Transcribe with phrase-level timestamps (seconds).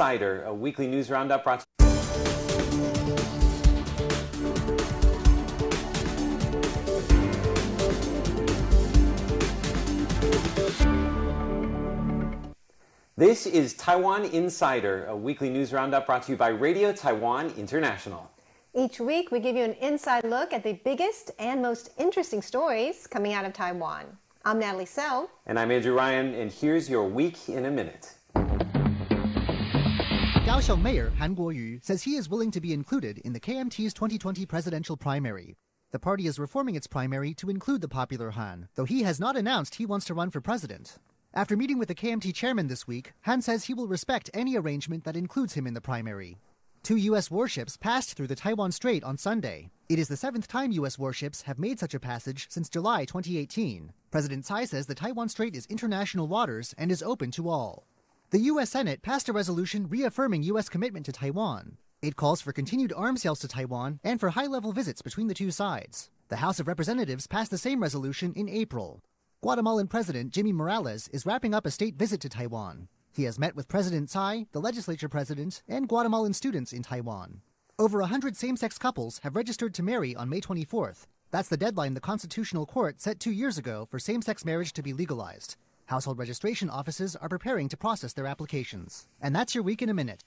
[0.00, 1.66] Insider, a weekly news roundup brought to
[13.16, 18.30] This is Taiwan Insider, a weekly news roundup brought to you by Radio Taiwan International.
[18.74, 23.08] Each week, we give you an inside look at the biggest and most interesting stories
[23.08, 24.04] coming out of Taiwan.
[24.44, 25.28] I'm Natalie So.
[25.46, 28.14] And I'm Andrew Ryan, and here's your week in a minute.
[30.48, 34.46] Kaohsiung Mayor Han Kuo-yu says he is willing to be included in the KMT's 2020
[34.46, 35.58] presidential primary.
[35.90, 39.36] The party is reforming its primary to include the popular Han, though he has not
[39.36, 40.96] announced he wants to run for president.
[41.34, 45.04] After meeting with the KMT chairman this week, Han says he will respect any arrangement
[45.04, 46.38] that includes him in the primary.
[46.82, 47.30] Two U.S.
[47.30, 49.68] warships passed through the Taiwan Strait on Sunday.
[49.90, 50.98] It is the seventh time U.S.
[50.98, 53.92] warships have made such a passage since July 2018.
[54.10, 57.84] President Tsai says the Taiwan Strait is international waters and is open to all.
[58.30, 58.68] The U.S.
[58.68, 60.68] Senate passed a resolution reaffirming U.S.
[60.68, 61.78] commitment to Taiwan.
[62.02, 65.34] It calls for continued arms sales to Taiwan and for high level visits between the
[65.34, 66.10] two sides.
[66.28, 69.02] The House of Representatives passed the same resolution in April.
[69.40, 72.88] Guatemalan President Jimmy Morales is wrapping up a state visit to Taiwan.
[73.14, 77.40] He has met with President Tsai, the legislature president, and Guatemalan students in Taiwan.
[77.78, 81.06] Over 100 same sex couples have registered to marry on May 24th.
[81.30, 84.82] That's the deadline the Constitutional Court set two years ago for same sex marriage to
[84.82, 85.56] be legalized.
[85.88, 89.06] Household registration offices are preparing to process their applications.
[89.22, 90.22] And that's your week in a minute.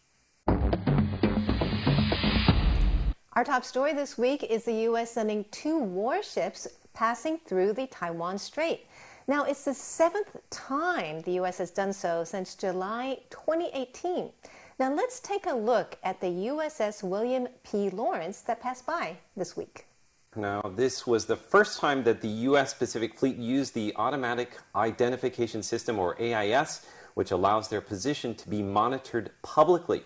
[3.34, 5.12] Our top story this week is the U.S.
[5.12, 8.88] sending two warships passing through the Taiwan Strait.
[9.28, 11.60] Now, it's the seventh time the U.S.
[11.60, 14.32] has done so since July 2018.
[14.80, 17.92] Now, let's take a look at the USS William P.
[17.92, 19.86] Lawrence that passed by this week.
[20.36, 22.74] Now, this was the first time that the U.S.
[22.74, 28.64] Pacific Fleet used the Automatic Identification System, or AIS, which allows their position to be
[28.64, 30.04] monitored publicly.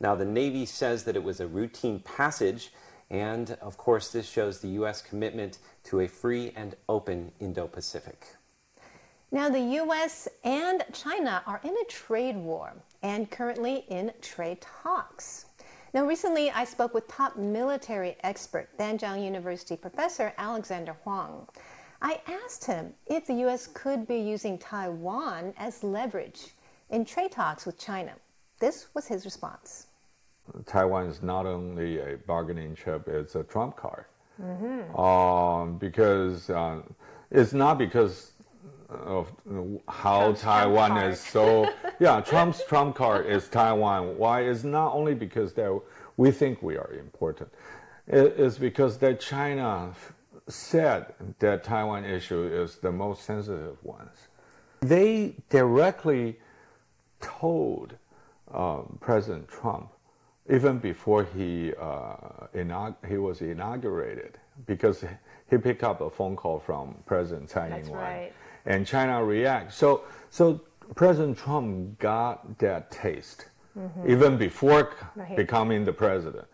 [0.00, 2.72] Now, the Navy says that it was a routine passage,
[3.08, 5.00] and of course, this shows the U.S.
[5.00, 8.26] commitment to a free and open Indo Pacific.
[9.30, 10.26] Now, the U.S.
[10.42, 12.72] and China are in a trade war
[13.02, 15.46] and currently in trade talks.
[15.94, 21.48] Now, recently I spoke with top military expert, Danjiang University professor Alexander Huang.
[22.02, 23.66] I asked him if the U.S.
[23.66, 26.54] could be using Taiwan as leverage
[26.90, 28.12] in trade talks with China.
[28.60, 29.86] This was his response.
[30.66, 34.04] Taiwan is not only a bargaining chip, it's a trump card.
[34.40, 34.94] Mm-hmm.
[34.96, 36.82] Um, because uh,
[37.30, 38.32] it's not because
[38.88, 39.30] of
[39.88, 41.70] how Trump's Taiwan Trump is so.
[42.00, 44.16] yeah, Trump's Trump card is Taiwan.
[44.16, 44.42] Why?
[44.42, 45.80] It's not only because that
[46.16, 47.50] we think we are important.
[48.06, 49.92] It's because that China
[50.48, 54.28] said that Taiwan issue is the most sensitive ones.
[54.80, 56.38] They directly
[57.20, 57.96] told
[58.54, 59.90] um, President Trump
[60.50, 62.14] even before he uh,
[63.06, 65.04] he was inaugurated because
[65.50, 68.00] he picked up a phone call from President Tsai Ing-wen.
[68.00, 68.32] Right
[68.68, 69.74] and China reacts.
[69.76, 70.60] So, so
[70.94, 73.46] President Trump got that taste
[73.76, 74.10] mm-hmm.
[74.10, 75.36] even before right.
[75.36, 76.46] becoming the president.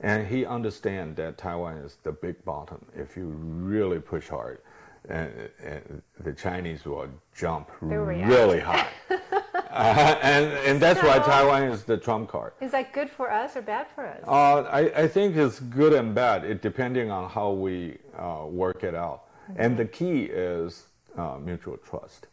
[0.00, 2.84] And he understands that Taiwan is the big bottom.
[2.96, 4.60] If you really push hard,
[5.08, 5.30] and,
[5.62, 8.88] and the Chinese will jump really high.
[9.10, 12.52] uh, and, and that's so, why Taiwan is the trump card.
[12.60, 14.22] Is that good for us or bad for us?
[14.26, 18.84] Uh, I, I think it's good and bad, it, depending on how we uh, work
[18.84, 19.24] it out.
[19.50, 19.62] Mm-hmm.
[19.62, 20.84] And the key is
[21.16, 22.26] uh, mutual trust.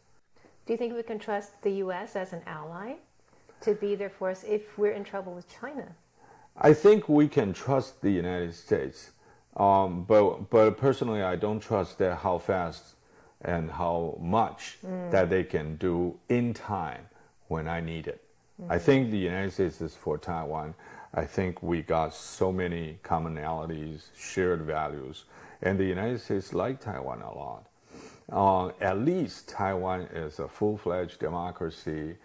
[0.66, 2.16] Do you think we can trust the U.S.
[2.16, 2.94] as an ally
[3.60, 5.86] to be there for us if we're in trouble with China?
[6.58, 9.12] I think we can trust the United States,
[9.56, 12.94] um, but but personally, I don't trust that how fast
[13.42, 15.10] and how much mm.
[15.10, 17.06] that they can do in time
[17.48, 18.22] when I need it.
[18.60, 18.72] Mm-hmm.
[18.72, 20.74] I think the United States is for Taiwan.
[21.14, 25.24] I think we got so many commonalities, shared values,
[25.62, 27.66] and the United States like Taiwan a lot
[28.32, 32.16] uh, at least Taiwan is a full-fledged democracy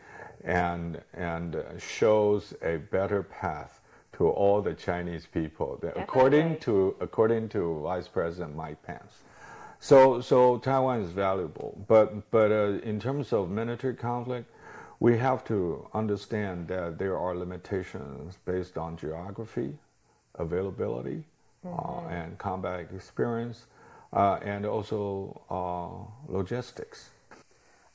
[0.43, 3.79] and, and shows a better path
[4.13, 9.19] to all the Chinese people, according to, according to Vice President Mike Pence.
[9.79, 14.47] So, so Taiwan is valuable, but, but uh, in terms of military conflict,
[14.99, 19.73] we have to understand that there are limitations based on geography,
[20.35, 21.23] availability,
[21.65, 22.05] uh, mm-hmm.
[22.05, 23.65] uh, and combat experience
[24.13, 27.09] uh, and also uh, logistics.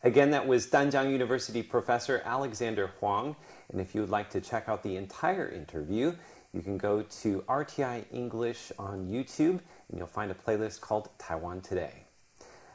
[0.03, 3.35] Again, that was Danjiang University professor Alexander Huang.
[3.71, 6.15] And if you would like to check out the entire interview,
[6.53, 11.61] you can go to RTI English on YouTube and you'll find a playlist called Taiwan
[11.61, 12.05] Today.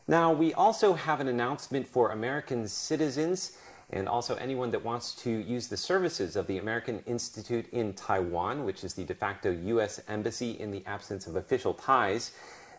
[0.08, 3.58] Now, we also have an announcement for American citizens,
[3.92, 8.66] and also anyone that wants to use the services of the American Institute in Taiwan,
[8.66, 10.02] which is the de facto U.S.
[10.08, 12.32] embassy in the absence of official ties.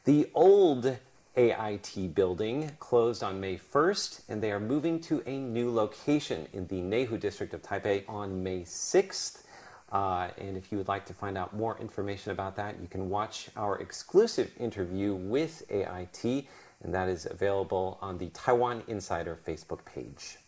[0.04, 0.98] The old
[1.36, 6.66] AIT building closed on May 1st, and they are moving to a new location in
[6.66, 9.44] the Neihu district of Taipei on May 6th.
[9.92, 13.10] Uh, and if you would like to find out more information about that, you can
[13.10, 16.46] watch our exclusive interview with AIT,
[16.82, 20.38] and that is available on the Taiwan Insider Facebook page.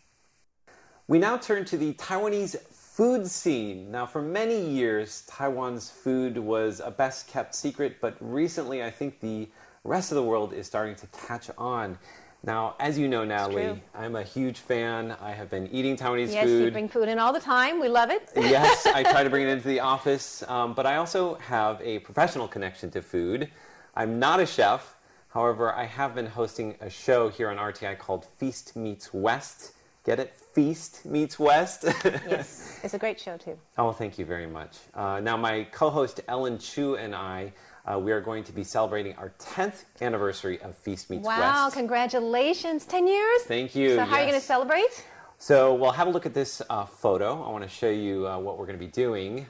[1.07, 2.57] We now turn to the Taiwanese
[2.95, 3.91] food scene.
[3.91, 9.19] Now, for many years, Taiwan's food was a best kept secret, but recently I think
[9.19, 9.49] the
[9.83, 11.99] rest of the world is starting to catch on.
[12.41, 15.13] Now, as you know, Natalie, I'm a huge fan.
[15.21, 16.59] I have been eating Taiwanese yes, food.
[16.59, 17.81] Yes, you bring food in all the time.
[17.81, 18.29] We love it.
[18.37, 21.99] yes, I try to bring it into the office, um, but I also have a
[21.99, 23.49] professional connection to food.
[23.93, 24.95] I'm not a chef.
[25.31, 29.73] However, I have been hosting a show here on RTI called Feast Meets West.
[30.05, 30.33] Get it?
[30.55, 31.83] Feast Meets West.
[32.05, 33.59] yes, it's a great show too.
[33.77, 34.77] Oh, thank you very much.
[34.93, 37.51] Uh, now, my co host Ellen Chu and I
[37.85, 41.41] uh, we are going to be celebrating our 10th anniversary of Feast Meets wow, West.
[41.41, 43.41] Wow, congratulations, 10 years.
[43.41, 43.95] Thank you.
[43.95, 44.13] So, how yes.
[44.13, 45.05] are you going to celebrate?
[45.37, 47.43] So, we'll have a look at this uh, photo.
[47.43, 49.45] I want to show you uh, what we're going to be doing.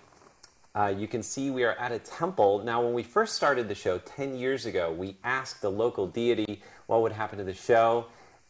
[0.74, 2.64] Uh, you can see we are at a temple.
[2.64, 6.62] Now, when we first started the show 10 years ago, we asked the local deity
[6.88, 8.08] what would happen to the show.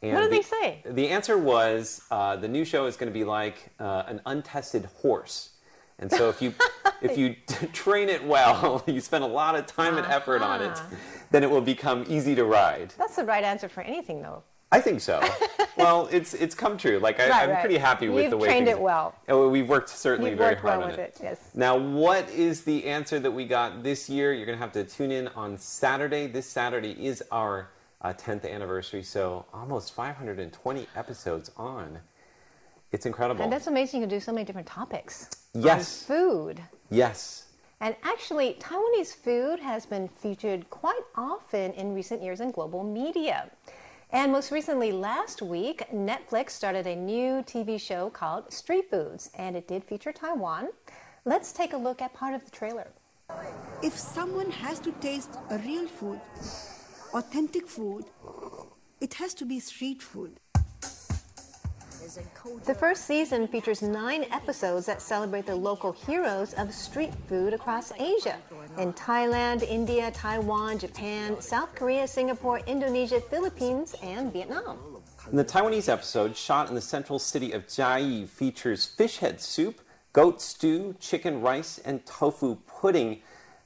[0.09, 0.81] And what did the, they say?
[0.85, 4.85] The answer was uh, the new show is going to be like uh, an untested
[5.01, 5.51] horse.
[5.99, 6.53] And so if you
[7.01, 7.35] if you
[7.73, 10.95] train it well, you spend a lot of time and effort on it, Uh-huh.
[11.31, 12.93] then it will become easy to ride.
[12.97, 14.43] That's the right answer for anything, though.
[14.71, 15.21] I think so.
[15.77, 16.99] well, it's it's come true.
[16.99, 17.59] Like I, Right, I'm right.
[17.61, 19.15] pretty happy with You've the way trained things- it well.
[19.29, 21.51] Oh, we've worked certainly You've very worked hard well on with it, yes.
[21.53, 24.33] Now, what is the answer that we got this year?
[24.33, 26.27] You're going to have to tune in on Saturday.
[26.27, 27.69] This Saturday is our
[28.05, 31.97] uh, 10th anniversary, so almost 520 episodes on.
[32.91, 33.43] It's incredible.
[33.43, 34.01] And that's amazing.
[34.01, 35.29] You can do so many different topics.
[35.53, 36.07] Yes.
[36.09, 36.61] On food.
[36.91, 37.47] yes.
[37.81, 43.49] And actually, Taiwanese food has been featured quite often in recent years in global media.
[44.11, 49.57] And most recently, last week, Netflix started a new TV show called Street Foods, and
[49.57, 50.69] it did feature Taiwan.
[51.25, 52.87] Let's take a look at part of the trailer.
[53.81, 56.21] If someone has to taste a real food,
[57.15, 58.03] authentic food,
[59.00, 60.38] it has to be street food.
[62.65, 67.91] The first season features nine episodes that celebrate the local heroes of street food across
[67.94, 68.38] Asia
[68.77, 74.77] in Thailand, India, Taiwan, Japan, South Korea, Singapore, Indonesia, Philippines, and Vietnam.
[75.29, 79.81] And the Taiwanese episode, shot in the central city of Chiayi, features fish head soup,
[80.13, 83.21] goat stew, chicken rice, and tofu pudding.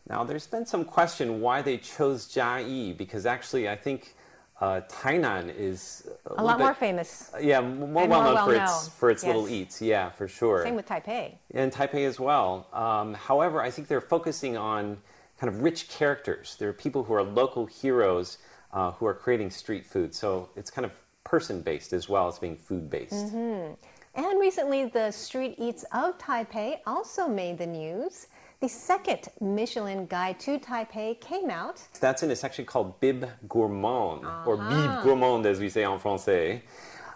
[0.10, 4.16] Now, there's been some question why they chose Chiayi, because actually, I think
[4.60, 7.32] uh, Tainan is a, A lot bit- more famous.
[7.40, 9.28] Yeah, more well known for its for its Yes.
[9.28, 9.82] little eats.
[9.82, 10.64] Yeah, for sure.
[10.64, 11.36] Same with Taipei.
[11.54, 12.68] and Taipei as well.
[12.74, 14.98] Um, however, I think they're focusing on
[15.40, 16.58] kind of rich characters.
[16.60, 18.40] There are people who are local heroes
[18.74, 20.14] uh, who are creating street food.
[20.14, 20.92] So it's kind of
[21.24, 23.14] person based as well as being food based.
[23.14, 23.74] Mm-hmm.
[24.16, 28.28] And recently, the street eats of Taipei also made the news.
[28.62, 31.82] The second Michelin Guide to Taipei came out.
[32.02, 36.62] That's in a section called Bib Gourmand, or Bib Gourmand as we say en français.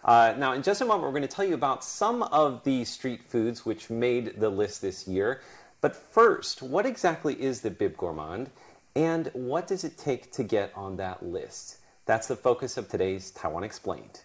[0.05, 2.85] Uh, now, in just a moment, we're going to tell you about some of the
[2.85, 5.41] street foods which made the list this year.
[5.81, 8.49] But first, what exactly is the Bib Gourmand,
[8.95, 11.79] and what does it take to get on that list?
[12.05, 14.21] That's the focus of today's Taiwan Explained.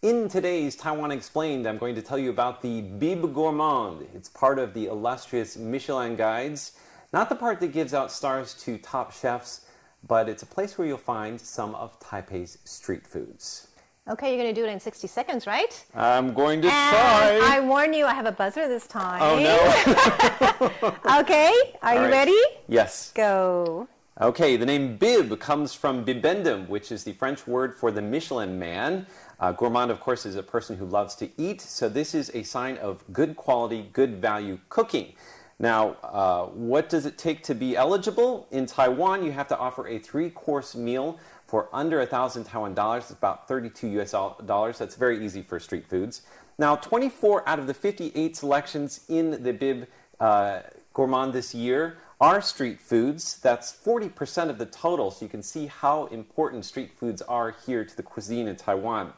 [0.00, 4.06] In today's Taiwan Explained, I'm going to tell you about the Bib Gourmand.
[4.14, 6.78] It's part of the illustrious Michelin Guides.
[7.12, 9.62] Not the part that gives out stars to top chefs,
[10.06, 13.66] but it's a place where you'll find some of Taipei's street foods.
[14.08, 15.84] Okay, you're going to do it in 60 seconds, right?
[15.96, 19.20] I'm going to And I warn you, I have a buzzer this time.
[19.20, 21.18] Oh no!
[21.20, 21.52] Okay,
[21.82, 22.10] are you All right.
[22.12, 22.40] ready?
[22.68, 23.10] yes.
[23.16, 23.88] Go.
[24.20, 28.58] Okay, the name Bib comes from bibendum, which is the French word for the Michelin
[28.58, 29.06] man.
[29.40, 32.42] Uh, gourmand, of course, is a person who loves to eat, so this is a
[32.42, 35.14] sign of good quality, good value cooking.
[35.60, 38.46] Now, uh, what does it take to be eligible?
[38.50, 42.74] In Taiwan, you have to offer a three course meal for under a thousand Taiwan
[42.74, 43.04] dollars.
[43.04, 44.78] It's about 32 US dollars.
[44.78, 46.22] That's very easy for street foods.
[46.58, 49.86] Now, 24 out of the 58 selections in the Bib
[50.20, 50.60] uh,
[50.94, 53.38] Gourmand this year are street foods.
[53.38, 57.84] That's 40% of the total, so you can see how important street foods are here
[57.84, 59.12] to the cuisine in Taiwan.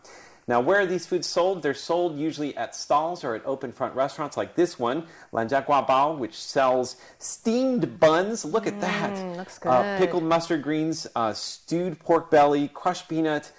[0.49, 1.63] Now, where are these foods sold?
[1.63, 5.87] They're sold usually at stalls or at open front restaurants like this one, Lanjia Gua
[5.89, 8.45] Bao, which sells steamed buns.
[8.45, 9.37] Look at that.
[9.37, 9.99] looks Uh, good.
[9.99, 13.53] pickled mustard greens, uh, stewed pork belly, crushed peanut.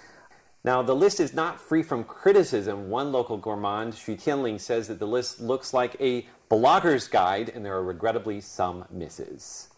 [0.64, 2.90] Now, the list is not free from criticism.
[2.90, 7.64] One local gourmand, Xu Tianling, says that the list looks like a blogger's guide, and
[7.64, 9.70] there are regrettably some misses.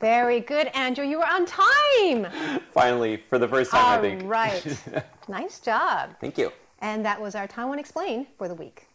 [0.00, 1.06] Very good, Andrew.
[1.06, 2.60] You were on time.
[2.72, 4.22] Finally, for the first time, I think.
[4.24, 5.04] right.
[5.28, 6.10] nice job.
[6.20, 6.50] Thank you.
[6.80, 8.88] And that was our Taiwan Explained for the week.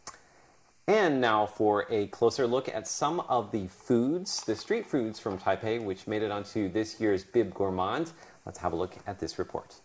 [0.86, 5.38] And now for a closer look at some of the foods, the street foods from
[5.38, 8.12] Taipei, which made it onto this year's Bib Gourmand.
[8.46, 9.76] Let's have a look at this report.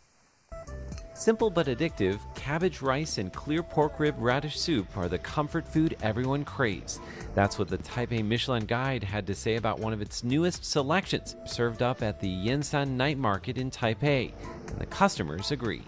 [1.22, 5.96] Simple but addictive, cabbage rice and clear pork rib radish soup are the comfort food
[6.02, 6.98] everyone craves.
[7.36, 11.36] That's what the Taipei Michelin Guide had to say about one of its newest selections,
[11.46, 14.32] served up at the Yansan Night Market in Taipei.
[14.66, 15.82] And the customers agree.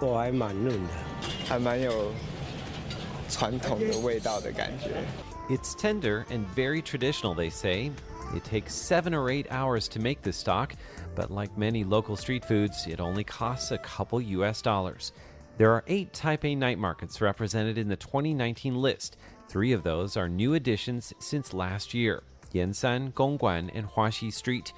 [5.50, 7.90] It's tender and very traditional, they say,
[8.34, 10.74] it takes seven or eight hours to make this stock,
[11.14, 15.12] but like many local street foods, it only costs a couple US dollars.
[15.56, 19.16] There are eight Taipei night markets represented in the 2019 list.
[19.48, 24.72] Three of those are new additions since last year Yansan, Gongguan, and Huaxi Street.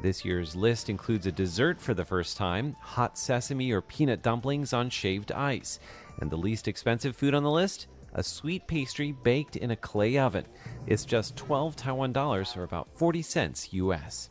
[0.00, 4.72] This year's list includes a dessert for the first time hot sesame or peanut dumplings
[4.72, 5.80] on shaved ice.
[6.20, 7.86] And the least expensive food on the list?
[8.18, 10.44] A sweet pastry baked in a clay oven.
[10.88, 14.28] It's just 12 Taiwan dollars or about 40 cents US.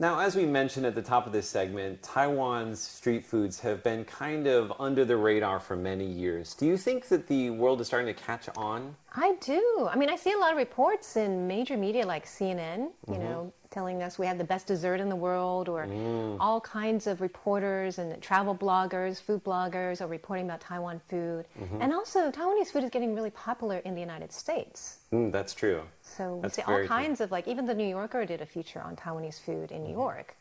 [0.00, 4.04] Now, as we mentioned at the top of this segment, Taiwan's street foods have been
[4.04, 6.54] kind of under the radar for many years.
[6.54, 8.96] Do you think that the world is starting to catch on?
[9.14, 9.88] I do.
[9.88, 13.22] I mean, I see a lot of reports in major media like CNN, you Mm-hmm.
[13.22, 16.36] know, telling us we have the best dessert in the world, or Mm.
[16.38, 21.44] all kinds of reporters and travel bloggers, food bloggers are reporting about Taiwan food.
[21.60, 21.82] Mm-hmm.
[21.82, 24.98] And also, Taiwanese food is getting really popular in the United States.
[25.12, 25.82] Mm, that's true.
[26.02, 26.96] So we That's see all very true.
[26.96, 29.92] kinds of like even the New Yorker did a feature on Taiwanese food in New
[29.92, 30.36] York.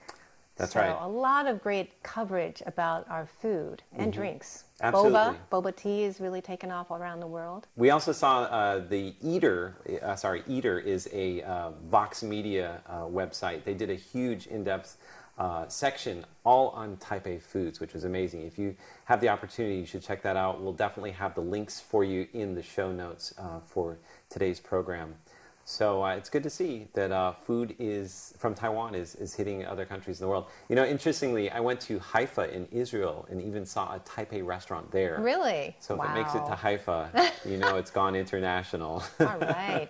[0.56, 0.96] That's so right.
[1.02, 4.66] a lot of great coverage about our food and drinks.
[4.80, 4.86] Boba, Mm-hmm.
[4.86, 5.20] Absolutely.
[5.20, 7.68] boba boba tea is really taken off all around the world.
[7.76, 13.02] We also saw uh, the Eater, uh, sorry, Eater is a uh, Vox Media uh,
[13.04, 13.64] website.
[13.64, 14.98] They did a huge in depth
[15.38, 18.46] uh, section all on Taipei foods, which was amazing.
[18.46, 20.62] If you have the opportunity, you should check that out.
[20.62, 23.98] We'll definitely have the links for you in the show notes uh, for
[24.30, 25.16] today's program.
[25.66, 29.66] So uh, it's good to see that uh, food is from Taiwan is, is hitting
[29.66, 30.48] other countries in the world.
[30.68, 34.92] You know, interestingly, I went to Haifa in Israel and even saw a Taipei restaurant
[34.92, 35.20] there.
[35.22, 35.76] Really?
[35.80, 39.04] So if it makes it to Haifa, you know it's gone international.
[39.22, 39.90] All right.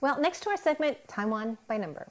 [0.00, 2.08] Well, next to our segment, Taiwan by number.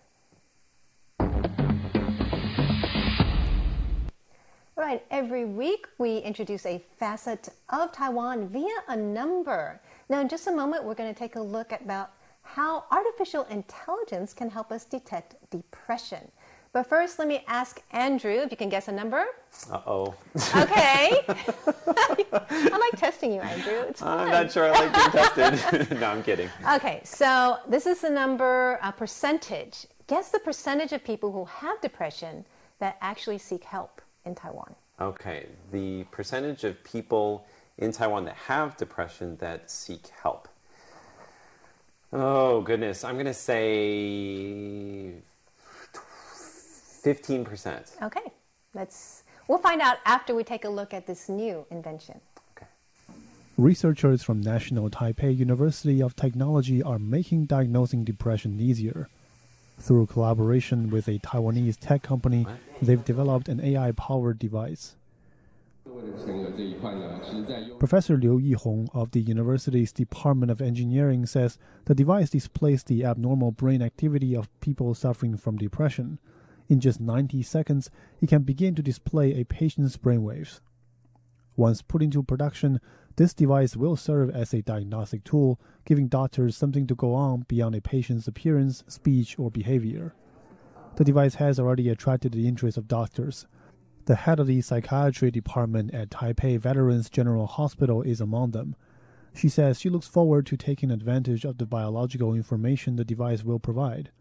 [4.76, 9.80] All right, every week we introduce a facet of Taiwan via a number.
[10.10, 12.12] Now, in just a moment, we're going to take a look at about
[12.54, 16.32] how artificial intelligence can help us detect depression.
[16.72, 19.26] But first, let me ask Andrew if you can guess a number.
[19.72, 20.16] Uh oh.
[20.58, 21.24] Okay.
[21.28, 23.80] I like testing you, Andrew.
[23.90, 24.20] It's fun.
[24.20, 26.00] I'm not sure I like being tested.
[26.00, 26.50] no, I'm kidding.
[26.76, 29.88] Okay, so this is the number, a percentage.
[30.06, 32.46] Guess the percentage of people who have depression
[32.78, 34.76] that actually seek help in Taiwan.
[35.00, 37.48] Okay, the percentage of people
[37.80, 40.48] in Taiwan that have depression that seek help.
[42.16, 43.04] Oh, goodness.
[43.04, 45.16] I'm going to say
[47.04, 48.02] 15%.
[48.04, 48.22] Okay,
[48.76, 49.24] let's.
[49.48, 52.22] We'll find out after we take a look at this new invention.
[52.56, 52.68] Okay.
[53.58, 59.10] Researchers from National Taipei University of Technology are making diagnosing depression easier.
[59.80, 62.46] Through collaboration with a Taiwanese tech company,
[62.82, 64.96] they've developed an AI powered device.
[67.80, 73.52] Professor Liu Yihong of the university's Department of Engineering says the device displays the abnormal
[73.52, 76.20] brain activity of people suffering from depression.
[76.70, 77.90] In just 90 seconds,
[78.22, 80.62] it can begin to display a patient's brainwaves.
[81.56, 82.80] Once put into production,
[83.16, 87.76] this device will serve as a diagnostic tool, giving doctors something to go on beyond
[87.76, 90.16] a patient's appearance, speech, or behavior.
[90.96, 93.46] The device has already attracted the interest of doctors.
[94.06, 98.76] The head of the psychiatry department at Taipei Veterans General Hospital is among them.
[99.34, 103.60] She says she looks forward to taking advantage of the biological information the device will
[103.60, 104.12] provide.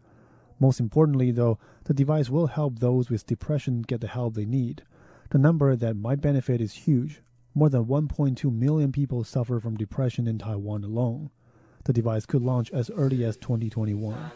[0.57, 4.83] Most importantly, though, the device will help those with depression get the help they need.
[5.31, 7.21] The number that might benefit is huge.
[7.53, 11.29] More than 1.2 million people suffer from depression in Taiwan alone.
[11.83, 14.31] The device could launch as early as 2021.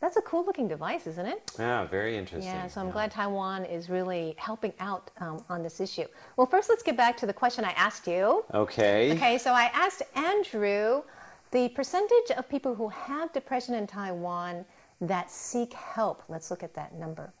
[0.00, 1.50] That's a cool looking device, isn't it?
[1.58, 2.52] Yeah, very interesting.
[2.52, 6.04] Yeah, so I'm glad Taiwan is really helping out um, on this issue.
[6.36, 8.44] Well, first, let's get back to the question I asked you.
[8.54, 9.12] Okay.
[9.12, 11.02] Okay, so I asked Andrew
[11.50, 14.64] the percentage of people who have depression in Taiwan
[15.00, 16.22] that seek help.
[16.28, 17.32] Let's look at that number.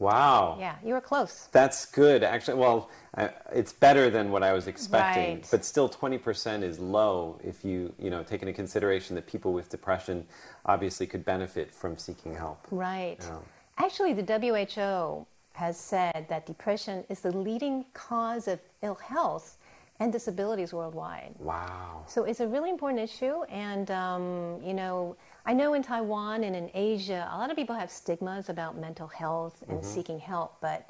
[0.00, 0.56] Wow.
[0.58, 1.48] Yeah, you were close.
[1.52, 2.24] That's good.
[2.24, 5.48] Actually, well, uh, it's better than what I was expecting, Right.
[5.50, 9.68] but still 20% is low if you, you know, take into consideration that people with
[9.68, 10.26] depression
[10.64, 12.66] obviously could benefit from seeking help.
[12.70, 13.18] Right.
[13.20, 13.38] Yeah.
[13.76, 19.58] Actually, the WHO has said that depression is the leading cause of ill health
[19.98, 21.34] and disabilities worldwide.
[21.38, 22.04] Wow.
[22.06, 25.14] So it's a really important issue, and um, you know,
[25.46, 29.06] I know in Taiwan and in Asia, a lot of people have stigmas about mental
[29.06, 30.88] health and seeking help, but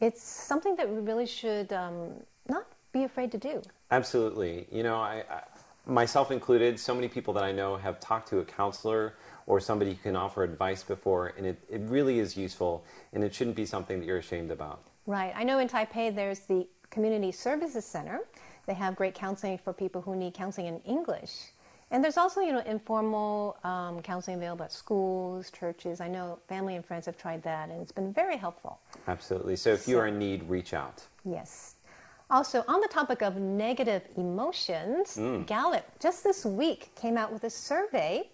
[0.00, 2.14] it's something that we really should um,
[2.48, 3.62] not be afraid to do.
[3.90, 4.66] Absolutely.
[4.72, 5.42] You know, I, I,
[5.86, 9.14] myself included, so many people that I know have talked to a counselor
[9.46, 13.34] or somebody who can offer advice before, and it, it really is useful, and it
[13.34, 14.82] shouldn't be something that you're ashamed about.
[15.06, 15.32] Right.
[15.36, 18.20] I know in Taipei there's the Community Services Center.
[18.66, 21.51] They have great counseling for people who need counseling in English.
[21.92, 26.00] And there's also, you know, informal um, counseling available at schools, churches.
[26.00, 28.80] I know family and friends have tried that, and it's been very helpful.
[29.06, 29.56] Absolutely.
[29.56, 31.04] So if you are in need, reach out.
[31.24, 31.76] Yes.
[32.30, 37.50] Also, on the topic of negative emotions, Gallup just this week came out with a
[37.50, 38.30] survey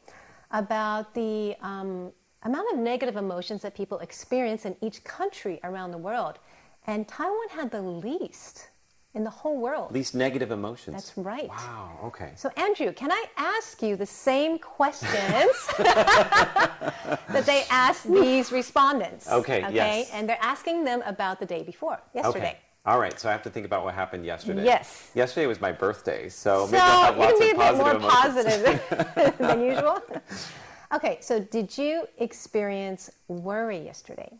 [0.52, 2.12] about the um,
[2.44, 6.38] amount of negative emotions that people experience in each country around the world.
[6.86, 8.68] And Taiwan had the least
[9.14, 9.90] in the whole world.
[9.92, 10.94] Least negative emotions.
[10.94, 11.48] That's right.
[11.48, 11.98] Wow.
[12.04, 12.32] Okay.
[12.36, 19.28] So, Andrew, can I ask you the same questions that they asked these respondents?
[19.28, 19.74] Okay, Okay.
[19.74, 20.10] yes.
[20.12, 22.38] And they're asking them about the day before, yesterday.
[22.38, 22.58] Okay.
[22.86, 23.18] All right.
[23.18, 24.64] So I have to think about what happened yesterday.
[24.64, 25.10] Yes.
[25.14, 27.76] Yesterday was my birthday, so, So maybe I'll have you lots can be a of
[27.76, 28.80] bit positive more emotions.
[28.88, 30.02] positive than usual.
[30.94, 34.32] Okay, so did you experience worry yesterday?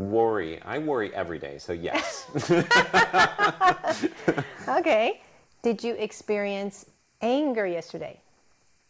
[0.00, 0.62] Worry.
[0.62, 2.26] I worry every day, so yes.
[4.68, 5.20] Okay.
[5.62, 6.86] Did you experience
[7.20, 8.18] anger yesterday?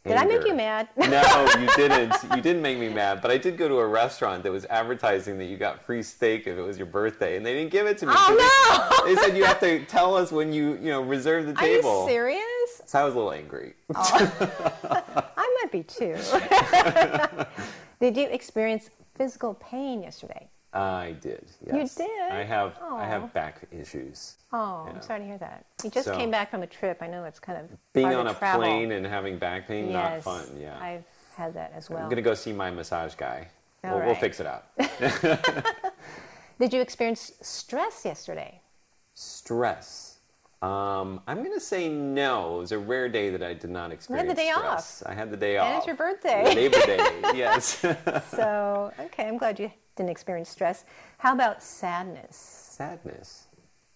[0.05, 0.89] Did I make you mad?
[0.97, 2.15] no, you didn't.
[2.35, 3.21] You didn't make me mad.
[3.23, 6.47] But I did go to a restaurant that was advertising that you got free steak
[6.47, 8.13] if it was your birthday, and they didn't give it to me.
[8.15, 9.07] Oh, no!
[9.07, 11.91] They said you have to tell us when you, you know, reserve the table.
[11.91, 12.83] Are you serious?
[12.87, 13.75] So I was a little angry.
[13.95, 14.33] Oh.
[15.37, 16.17] I might be too.
[18.01, 20.49] did you experience physical pain yesterday?
[20.73, 21.45] I did.
[21.67, 21.97] Yes.
[21.97, 22.09] did?
[22.31, 22.79] I have.
[22.93, 24.37] I have back issues.
[24.53, 24.93] Oh, Yeah.
[24.95, 25.65] I'm sorry to hear that.
[25.83, 26.99] You just So- came back from a trip.
[27.03, 28.61] I know it's kind of Being on a travel.
[28.61, 30.45] plane and having back pain, not fun.
[30.61, 30.79] Yeah.
[30.81, 31.05] I've
[31.37, 32.03] had that as well.
[32.05, 33.49] I'm gonna go see my massage guy.
[33.83, 34.71] We'll, we'll fix it up.
[36.61, 38.61] Did you experience stress yesterday?
[39.15, 40.19] Stress.
[40.63, 42.57] Um, I'm gonna say no.
[42.57, 45.03] It was a rare day that I did not experience the day stress.
[45.07, 45.67] I had the day off.
[45.67, 46.55] And it's your birthday.
[46.55, 47.21] Labor Day.
[47.35, 47.79] yes.
[48.31, 50.85] So, okay, I'm glad you didn't experience stress.
[51.19, 52.37] How about sadness?
[52.37, 53.47] Sadness.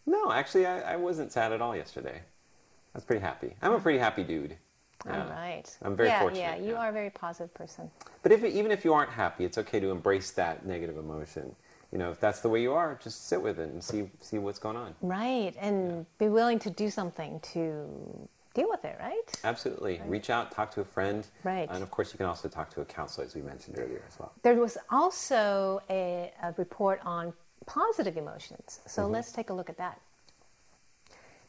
[0.07, 2.21] No, actually, I, I wasn't sad at all yesterday.
[2.95, 3.55] I was pretty happy.
[3.63, 4.57] I'm a pretty happy dude.
[5.07, 5.23] Yeah.
[5.23, 5.65] All right.
[5.83, 6.79] I'm very yeah, fortunate, Yeah, you yeah.
[6.79, 7.91] are a very positive person.
[8.23, 11.55] But if even if you aren't happy, it's okay to embrace that negative emotion.
[11.93, 14.39] You know, if that's the way you are, just sit with it and see see
[14.39, 14.95] what's going on.
[15.03, 19.21] Right, and be willing to do something to deal with it, right?
[19.43, 20.01] Absolutely.
[20.07, 21.27] Reach out, talk to a friend.
[21.43, 21.69] Right.
[21.71, 24.19] And of course, you can also talk to a counselor, as we mentioned earlier as
[24.19, 24.33] well.
[24.43, 27.33] There was also a, a report on
[27.67, 28.81] positive emotions.
[28.87, 29.13] So Mm-hmm.
[29.13, 30.01] let's take a look at that.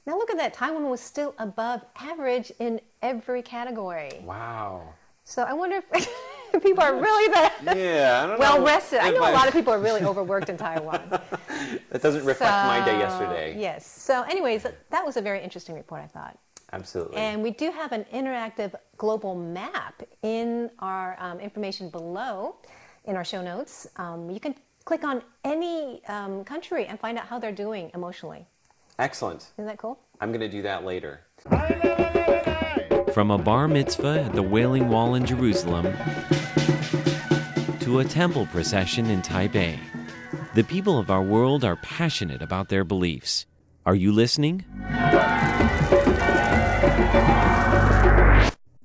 [0.08, 0.54] Now, look at that.
[0.54, 4.12] Taiwan was still above average in every category.
[4.24, 4.84] Wow.
[5.24, 6.10] So I wonder if
[6.64, 8.66] people are really that Yeah, well know.
[8.66, 9.00] rested.
[9.00, 11.02] I know a lot of people are really overworked in Taiwan.
[11.10, 13.56] That doesn't reflect my day yesterday.
[13.60, 13.86] Yes.
[13.88, 16.38] So, anyways, that was a very interesting report, I thought.
[16.74, 17.18] Absolutely.
[17.18, 22.58] And we do have an interactive global map in our um, information below
[23.06, 23.88] in our show notes.
[23.98, 28.46] Um, you can click on any um, country and find out how they're doing emotionally.
[29.00, 29.48] Excellent.
[29.58, 30.00] Isn't that cool?
[30.22, 31.22] I'm going to do that later.
[33.14, 35.86] From a bar mitzvah at the Wailing Wall in Jerusalem
[37.80, 39.80] to a temple procession in Taipei,
[40.54, 43.46] the people of our world are passionate about their beliefs.
[43.86, 44.66] Are you listening?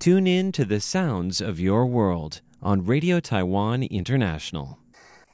[0.01, 4.79] Tune in to the sounds of your world on Radio Taiwan International.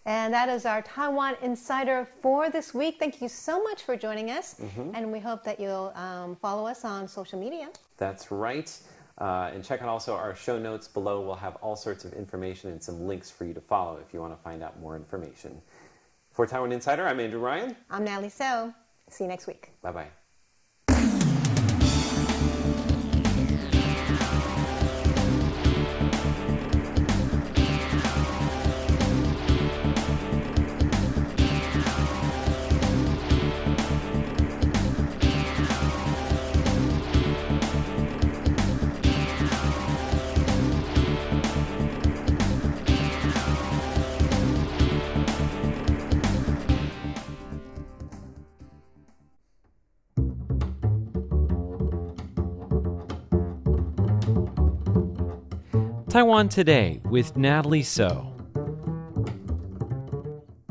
[0.05, 2.97] And that is our Taiwan Insider for this week.
[2.99, 4.57] Thank you so much for joining us.
[4.61, 4.91] Mm-hmm.
[4.97, 7.69] And we hope that you'll um, follow us on social media.
[7.97, 8.77] That's right.
[9.19, 11.21] Uh, and check out also our show notes below.
[11.21, 14.19] We'll have all sorts of information and some links for you to follow if you
[14.21, 15.63] want to find out more information.
[16.33, 17.77] For Taiwan Insider, I'm Andrew Ryan.
[17.89, 18.75] I'm Natalie So.
[19.11, 19.71] See you next week.
[19.81, 20.09] Bye bye.
[56.17, 58.33] Taiwan Today with Natalie So.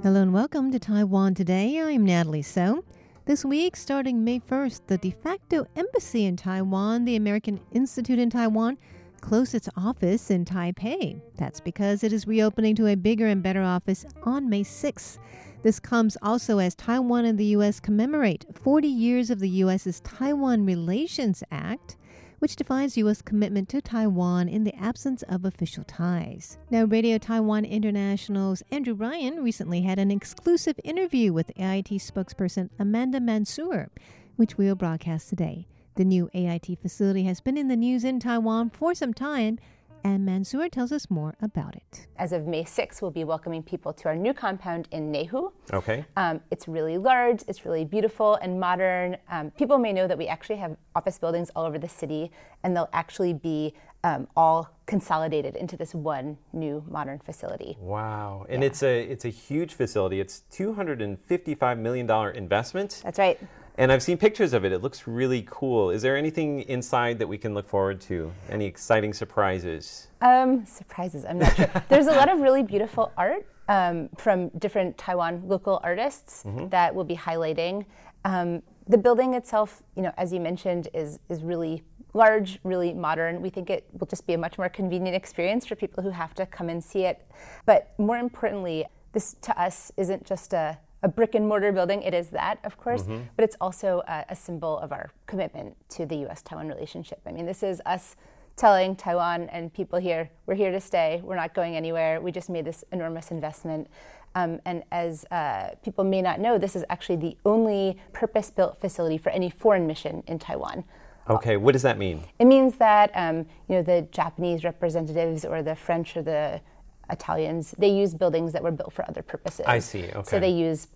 [0.02, 1.80] Hello and welcome to Taiwan Today.
[1.80, 2.84] I'm Natalie So.
[3.26, 8.32] This week, starting May 1st, the de facto embassy in Taiwan, the American Institute in
[8.32, 8.80] Taiwan,
[9.22, 11.22] closed its office in Taipei.
[11.36, 15.20] That's because it is reopening to a bigger and better office on May 6th.
[15.62, 17.80] This comes also as Taiwan and the U.S.
[17.80, 21.98] commemorate 40 years of the U.S.'s Taiwan Relations Act
[22.40, 23.22] which defines U.S.
[23.22, 26.58] commitment to Taiwan in the absence of official ties.
[26.70, 33.20] Now, Radio Taiwan International's Andrew Ryan recently had an exclusive interview with AIT spokesperson Amanda
[33.20, 33.90] Mansour,
[34.36, 35.68] which we'll broadcast today.
[35.96, 39.60] The new AIT facility has been in the news in Taiwan for some time
[40.06, 42.06] and Mansour tells us more about it.
[42.18, 45.52] As of May 6th, we'll be welcoming people to our new compound in Neihu.
[45.74, 46.06] Okay.
[46.16, 49.18] Um, it's really large, it's really beautiful and modern.
[49.32, 52.32] Um, people may know that we actually have office buildings all over the city,
[52.64, 57.76] and they'll actually be um, all consolidated into this one new modern facility.
[57.80, 58.46] Wow.
[58.48, 58.68] And yeah.
[58.68, 60.20] it's a it's a huge facility.
[60.20, 63.02] It's 255 million dollar investment.
[63.04, 63.40] That's right.
[63.78, 64.72] And I've seen pictures of it.
[64.72, 65.90] It looks really cool.
[65.90, 68.32] Is there anything inside that we can look forward to?
[68.50, 70.08] Any exciting surprises?
[70.22, 71.70] Um, surprises, I'm not sure.
[71.90, 76.70] There's a lot of really beautiful art um, from different Taiwan local artists mm-hmm.
[76.70, 77.86] that we'll be highlighting.
[78.24, 81.84] Um, the building itself, you know, as you mentioned, is is really
[82.14, 83.42] large, really modern.
[83.42, 86.34] We think it will just be a much more convenient experience for people who have
[86.36, 87.26] to come and see it.
[87.66, 92.02] But more importantly, this to us isn't just a a brick and mortar building.
[92.02, 93.24] It is that, of course, mm-hmm.
[93.36, 96.42] but it's also a, a, symbol of our commitment to the U.S.
[96.42, 97.20] Taiwan relationship.
[97.26, 98.16] I mean, this is us
[98.56, 102.50] telling Taiwan and people here, we're here to stay, we're not going anywhere, we just
[102.50, 103.88] made this enormous investment.
[104.34, 108.80] Um, and as uh, people may not know, this is actually the only purpose built
[108.80, 110.84] facility for any foreign mission in Taiwan.
[111.28, 112.24] Okay, what does that mean?
[112.38, 116.62] It means that um, you know the Japanese representatives or the French or the
[117.10, 119.66] Italians, they use buildings that were built for other purposes.
[119.68, 120.04] I see.
[120.04, 120.30] Okay.
[120.30, 120.88] So they use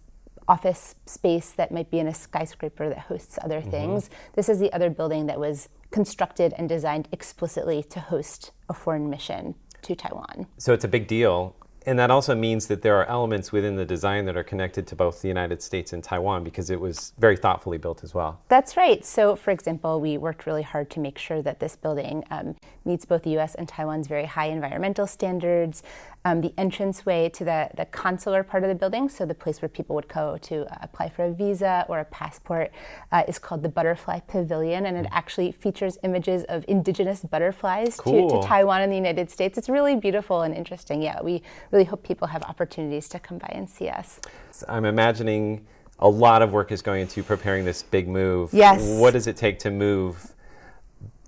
[0.47, 3.69] office space that might be in a skyscraper that hosts other mm-hmm.
[3.69, 4.09] things.
[4.33, 9.09] This is the other building that was constructed and designed explicitly to host a foreign
[9.09, 10.47] mission to Taiwan.
[10.57, 13.85] So it's a big deal and that also means that there are elements within the
[13.85, 17.37] design that are connected to both the United States and Taiwan because it was very
[17.37, 18.41] thoughtfully built as well.
[18.49, 19.03] That's right.
[19.05, 23.05] So, for example, we worked really hard to make sure that this building um, meets
[23.05, 25.83] both the US and Taiwan's very high environmental standards.
[26.25, 29.69] Um, the entranceway to the, the consular part of the building, so the place where
[29.69, 32.71] people would go to uh, apply for a visa or a passport,
[33.13, 35.09] uh, is called the Butterfly Pavilion, and it mm.
[35.11, 38.29] actually features images of indigenous butterflies cool.
[38.29, 39.57] to, to Taiwan and the United States.
[39.57, 41.01] It's really beautiful and interesting.
[41.01, 44.19] Yeah, we really hope people have opportunities to come by and see us.
[44.67, 45.65] I'm imagining
[45.99, 48.53] a lot of work is going into preparing this big move.
[48.53, 48.81] Yes.
[48.99, 50.33] What does it take to move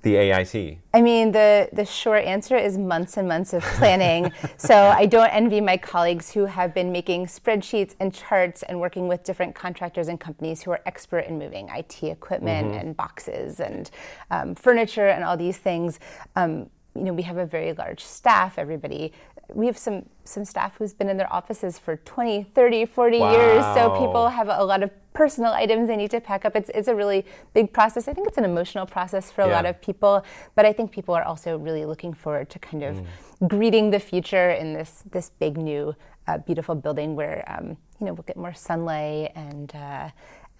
[0.02, 0.78] the AIT?
[0.94, 4.32] I mean, the, the short answer is months and months of planning.
[4.58, 9.08] so I don't envy my colleagues who have been making spreadsheets and charts and working
[9.08, 12.80] with different contractors and companies who are expert in moving IT equipment mm-hmm.
[12.80, 13.92] and boxes and
[14.32, 16.00] um, furniture and all these things.
[16.36, 18.58] Um, you know, we have a very large staff.
[18.58, 19.14] Everybody
[19.54, 23.32] we have some some staff who's been in their offices for 20 30 40 wow.
[23.32, 26.72] years so people have a lot of personal items they need to pack up it's,
[26.74, 29.54] it's a really big process i think it's an emotional process for a yeah.
[29.54, 32.96] lot of people but i think people are also really looking forward to kind of
[32.96, 33.48] mm.
[33.48, 35.96] greeting the future in this this big new
[36.28, 40.10] uh, beautiful building where um, you know we'll get more sunlight and uh,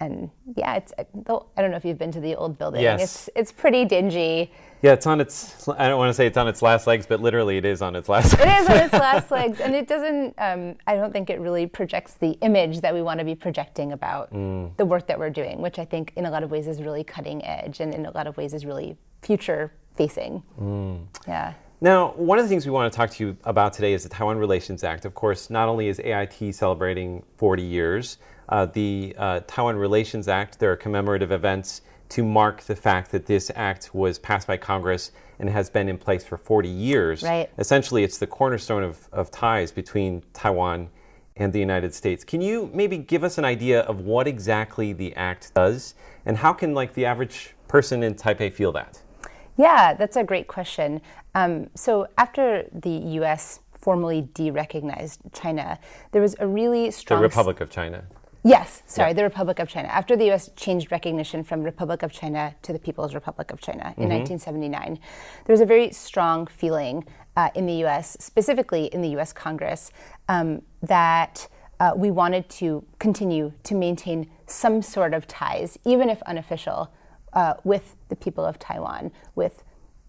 [0.02, 2.82] and yeah, it's I don't know if you've been to the old building.
[2.82, 3.02] Yes.
[3.02, 4.52] It's it's pretty dingy.
[4.82, 5.70] Yeah, it's on its.
[5.70, 7.96] I don't want to say it's on its last legs, but literally it is on
[7.96, 8.38] its last.
[8.40, 8.42] Legs.
[8.42, 10.34] It is on its last legs, and it doesn't.
[10.40, 13.92] Um, I don't think it really projects the image that we want to be projecting
[13.92, 14.76] about mm.
[14.78, 17.04] the work that we're doing, which I think in a lot of ways is really
[17.04, 20.42] cutting edge, and in a lot of ways is really future facing.
[20.60, 21.06] Mm.
[21.28, 21.54] Yeah.
[21.84, 24.10] Now, one of the things we want to talk to you about today is the
[24.10, 25.06] Taiwan Relations Act.
[25.06, 28.18] Of course, not only is AIT celebrating 40 years,
[28.52, 33.26] uh, the uh, Taiwan Relations Act, there are commemorative events to mark the fact that
[33.26, 37.24] this act was passed by Congress and has been in place for 40 years.
[37.24, 37.50] Right.
[37.58, 40.90] Essentially, it's the cornerstone of, of ties between Taiwan
[41.38, 42.26] and the United States.
[42.26, 46.52] Can you maybe give us an idea of what exactly the act does and how
[46.52, 49.02] can like the average person in Taipei feel that?
[49.58, 51.02] Yeah, that's a great question.
[51.34, 53.62] Um, so after the U.S.
[53.74, 55.80] formally de-recognized China,
[56.12, 58.04] there was a really strong the Republic of China.
[58.44, 59.14] Yes, sorry, yeah.
[59.14, 59.88] the Republic of China.
[59.90, 60.50] After the U.S.
[60.56, 64.20] changed recognition from Republic of China to the People's Republic of China in mm-hmm.
[64.20, 65.00] 1979,
[65.46, 69.32] there was a very strong feeling uh, in the U.S., specifically in the U.S.
[69.32, 69.92] Congress,
[70.28, 71.48] um, that
[71.80, 76.92] uh, we wanted to continue to maintain some sort of ties, even if unofficial,
[77.34, 79.64] uh, with the people of Taiwan, with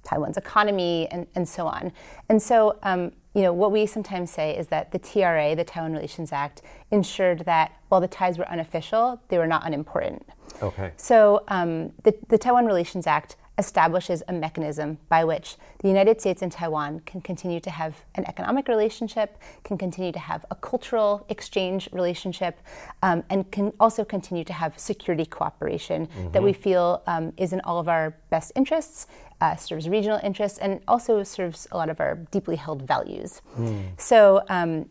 [0.05, 1.93] Taiwan's economy, and, and so on.
[2.29, 5.93] And so, um, you know, what we sometimes say is that the TRA, the Taiwan
[5.93, 10.27] Relations Act, ensured that while the ties were unofficial, they were not unimportant.
[10.63, 10.93] Okay.
[10.97, 16.43] So um, the, the Taiwan Relations Act establishes a mechanism by which the United States
[16.43, 21.27] and Taiwan can continue to have an economic relationship, can continue to have a cultural
[21.29, 22.59] exchange relationship,
[23.03, 26.31] um, and can also continue to have security cooperation mm-hmm.
[26.33, 29.07] that we feel um, is in all of our best interests,
[29.41, 33.43] uh, serves regional interests, and also serves a lot of our deeply held values.
[33.59, 34.01] Mm.
[34.01, 34.89] So um,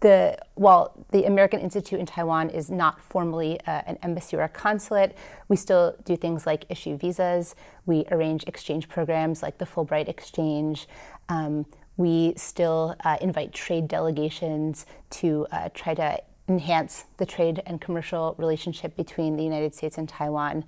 [0.00, 4.48] the while the American Institute in Taiwan is not formally uh, an embassy or a
[4.48, 5.16] consulate,
[5.48, 7.54] we still do things like issue visas.
[7.86, 10.88] We arrange exchange programs like the Fulbright Exchange.
[11.28, 17.80] Um, we still uh, invite trade delegations to uh, try to enhance the trade and
[17.80, 20.64] commercial relationship between the United States and Taiwan.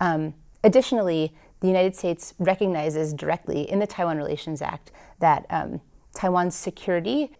[0.00, 4.90] Um, additionally, the United States recognizes directly in the Taiwan Relations Act
[5.20, 5.82] that um,
[6.14, 7.30] Taiwan's security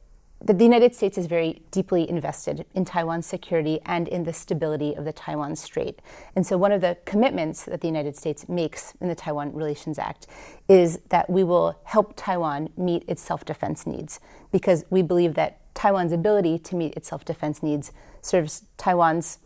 [0.42, 5.05] the United States is very deeply invested in Taiwan's security and in the stability of
[5.05, 6.00] the Taiwan Strait.
[6.35, 9.98] And so, one of the commitments that the United States makes in the Taiwan Relations
[9.98, 10.26] Act
[10.66, 14.18] is that we will help Taiwan meet its self defense needs
[14.50, 19.38] because we believe that Taiwan's ability to meet its self defense needs serves Taiwan's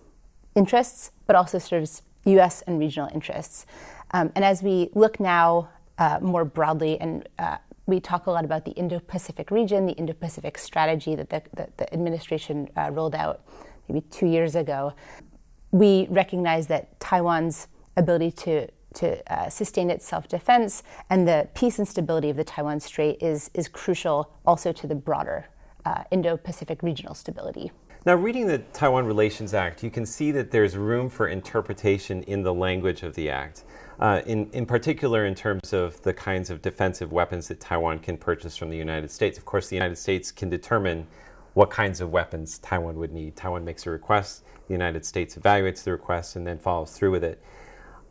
[0.55, 3.67] interests, but also serves US and regional interests.
[4.13, 8.45] Um, and as we look now uh, more broadly and uh, we talk a lot
[8.45, 12.91] about the Indo Pacific region, the Indo Pacific strategy that the, the, the administration uh,
[12.91, 13.43] rolled out
[13.89, 14.95] maybe two years ago.
[15.71, 21.79] We recognize that Taiwan's ability to to uh, sustain its self defense and the peace
[21.79, 25.47] and stability of the Taiwan Strait is, is crucial also to the broader
[25.85, 27.73] uh, Indo Pacific regional stability.
[28.07, 32.43] Now, reading the Taiwan Relations Act, you can see that there's room for interpretation in
[32.43, 33.65] the language of the act
[33.99, 38.19] uh, in, in particular in terms of the kinds of defensive weapons that Taiwan can
[38.19, 39.39] purchase from the United States.
[39.39, 41.07] Of course, the United States can determine
[41.55, 43.37] what kinds of weapons Taiwan would need.
[43.37, 47.25] Taiwan makes a request, the United States evaluates the request, and then follows through with
[47.25, 47.43] it.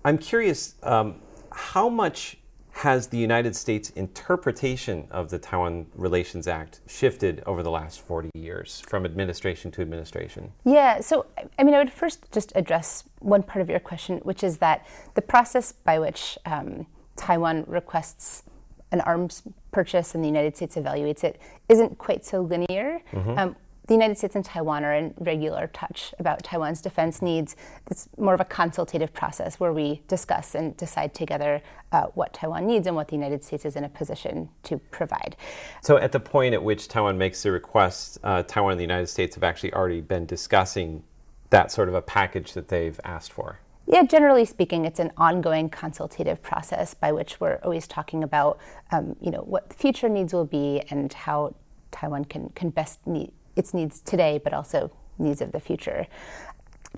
[0.03, 2.37] I'm curious um, how much
[2.73, 8.31] has the United States interpretation of the Taiwan Relations Act shifted over the last 40
[8.33, 10.51] years from administration to administration?
[10.65, 14.43] Yeah, so I mean, I would first just address one part of your question, which
[14.43, 18.43] is that the process by which um, Taiwan requests
[18.91, 23.01] an arms purchase and the United States evaluates it isn't quite so linear.
[23.11, 23.37] Mm-hmm.
[23.37, 23.55] Um,
[23.87, 27.55] the United States and Taiwan are in regular touch about Taiwan's defense needs.
[27.91, 32.65] It's more of a consultative process where we discuss and decide together uh, what Taiwan
[32.65, 35.35] needs and what the United States is in a position to provide.
[35.81, 39.07] So, at the point at which Taiwan makes the request, uh, Taiwan and the United
[39.07, 41.03] States have actually already been discussing
[41.49, 43.59] that sort of a package that they've asked for.
[43.85, 48.59] Yeah, generally speaking, it's an ongoing consultative process by which we're always talking about,
[48.91, 51.53] um, you know, what the future needs will be and how
[51.91, 56.07] Taiwan can, can best meet its needs today, but also needs of the future.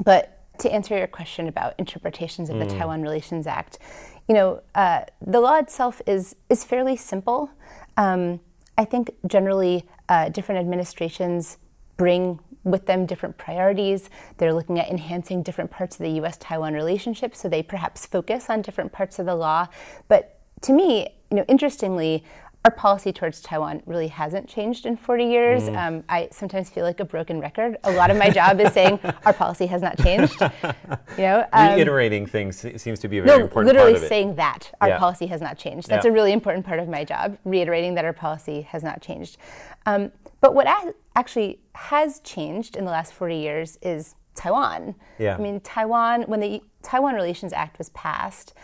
[0.03, 2.67] But to answer your question about interpretations of mm.
[2.67, 3.79] the Taiwan Relations Act,
[4.27, 7.49] you know, uh, the law itself is is fairly simple.
[7.97, 8.39] Um,
[8.77, 11.57] I think generally uh, different administrations
[11.97, 14.09] bring with them different priorities.
[14.37, 16.37] They're looking at enhancing different parts of the U.S.
[16.37, 19.67] Taiwan relationship, so they perhaps focus on different parts of the law.
[20.07, 22.23] But to me, you know, interestingly,
[22.65, 25.63] our policy towards Taiwan really hasn't changed in 40 years.
[25.63, 25.77] Mm.
[25.77, 27.77] Um, I sometimes feel like a broken record.
[27.83, 30.41] A lot of my job is saying our policy has not changed.
[30.41, 34.05] You know, um, reiterating things seems to be a very no, important literally part of
[34.05, 34.09] it.
[34.09, 34.97] saying that our yeah.
[34.97, 35.87] policy has not changed.
[35.87, 36.11] That's yeah.
[36.11, 39.37] a really important part of my job, reiterating that our policy has not changed.
[39.85, 40.67] Um, but what
[41.15, 44.95] actually has changed in the last 40 years is Taiwan.
[45.19, 45.35] Yeah.
[45.35, 48.55] I mean, Taiwan, when the Taiwan Relations Act was passed,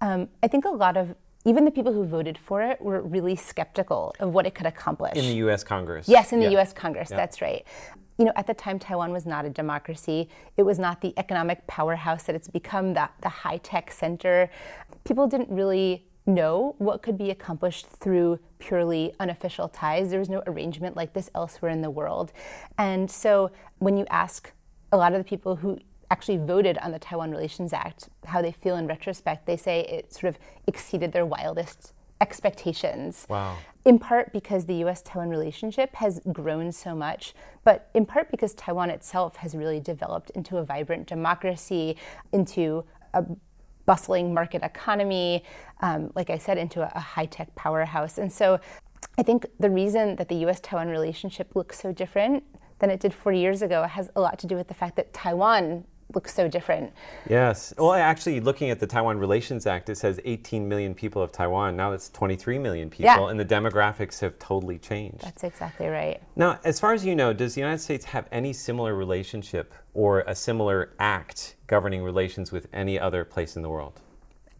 [0.00, 3.36] um, I think a lot of even the people who voted for it were really
[3.36, 5.16] skeptical of what it could accomplish.
[5.16, 6.08] In the US Congress.
[6.08, 6.60] Yes, in the yeah.
[6.60, 7.16] US Congress, yeah.
[7.16, 7.64] that's right.
[8.18, 10.28] You know, at the time, Taiwan was not a democracy.
[10.56, 14.50] It was not the economic powerhouse that it's become, the, the high tech center.
[15.04, 20.10] People didn't really know what could be accomplished through purely unofficial ties.
[20.10, 22.32] There was no arrangement like this elsewhere in the world.
[22.78, 24.52] And so when you ask
[24.92, 25.78] a lot of the people who
[26.14, 30.14] actually voted on the Taiwan Relations Act, how they feel in retrospect, they say it
[30.14, 33.26] sort of exceeded their wildest expectations.
[33.28, 33.56] Wow.
[33.84, 38.54] In part because the US Taiwan relationship has grown so much, but in part because
[38.54, 41.96] Taiwan itself has really developed into a vibrant democracy,
[42.30, 43.24] into a
[43.84, 45.42] bustling market economy,
[45.80, 48.18] um, like I said, into a, a high tech powerhouse.
[48.18, 48.60] And so
[49.18, 52.44] I think the reason that the US Taiwan relationship looks so different
[52.78, 55.12] than it did 40 years ago has a lot to do with the fact that
[55.12, 56.92] Taiwan look so different.
[57.28, 57.74] Yes.
[57.78, 61.76] Well, actually, looking at the Taiwan Relations Act, it says 18 million people of Taiwan.
[61.76, 63.28] Now it's 23 million people, Yeah.
[63.28, 65.22] and the demographics have totally changed.
[65.24, 66.22] That's exactly right.
[66.36, 70.20] Now, as far as you know, does the United States have any similar relationship or
[70.20, 74.00] a similar act governing relations with any other place in the world?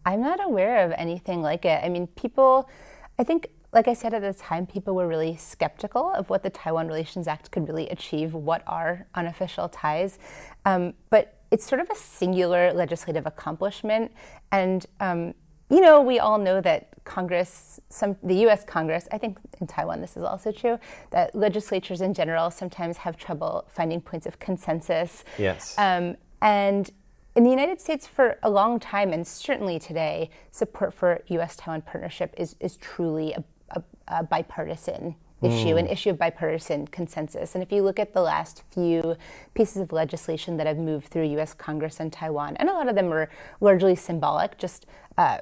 [0.05, 1.83] I'm not aware of anything like it.
[1.83, 2.69] I mean, people,
[3.17, 6.49] I think, like I said at the time, people were really skeptical of what the
[6.49, 10.17] Taiwan Relations Act could really achieve, what are unofficial ties.
[10.65, 14.11] Um, but it's sort of a singular legislative accomplishment.
[14.51, 15.33] And, um,
[15.69, 20.01] you know, we all know that Congress, some, the US Congress, I think in Taiwan
[20.01, 20.77] this is also true,
[21.11, 25.23] that legislatures in general sometimes have trouble finding points of consensus.
[25.37, 25.75] Yes.
[25.77, 26.91] Um, and
[27.37, 31.55] in the United States, for a long time, and certainly today, support for U.S.
[31.55, 35.15] Taiwan partnership is, is truly a, a, a bipartisan
[35.45, 35.79] issue, mm.
[35.79, 37.55] an issue of bipartisan consensus.
[37.55, 39.15] And if you look at the last few
[39.53, 41.53] pieces of legislation that have moved through U.S.
[41.53, 43.29] Congress and Taiwan, and a lot of them are
[43.61, 44.85] largely symbolic, just
[45.17, 45.37] uh,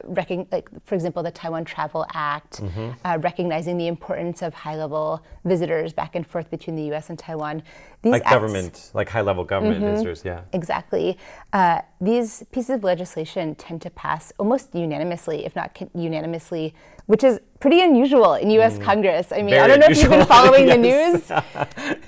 [0.52, 2.62] like, for example, the Taiwan Travel Act,
[3.06, 7.10] uh, recognizing the importance of high-level visitors back and forth between the U.S.
[7.10, 7.64] and Taiwan.
[8.04, 10.42] These Like acts- government, like high level government visitors, yeah.
[10.52, 11.18] Exactly.
[11.54, 17.24] Uh, these pieces of legislation tend to pass almost unanimously, if not con- unanimously, which
[17.24, 18.78] is pretty unusual in U.S.
[18.78, 19.32] Congress.
[19.32, 21.32] I mean, I don't know if you've been unusual, following the news,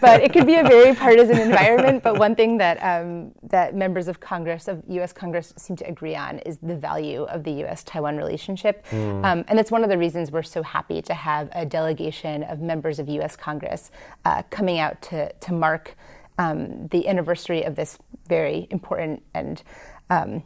[0.02, 2.04] but it could be a very partisan environment.
[2.04, 5.14] But one thing that um, that members of Congress, of U.S.
[5.14, 9.72] Congress, seem to agree on is the value of the U.S.-Taiwan relationship, um, and that's
[9.72, 13.36] one of the reasons we're so happy to have a delegation of members of U.S.
[13.36, 13.92] Congress
[14.26, 15.96] uh, coming out to to mark
[16.38, 19.64] um, the anniversary of this very important and
[20.10, 20.44] um,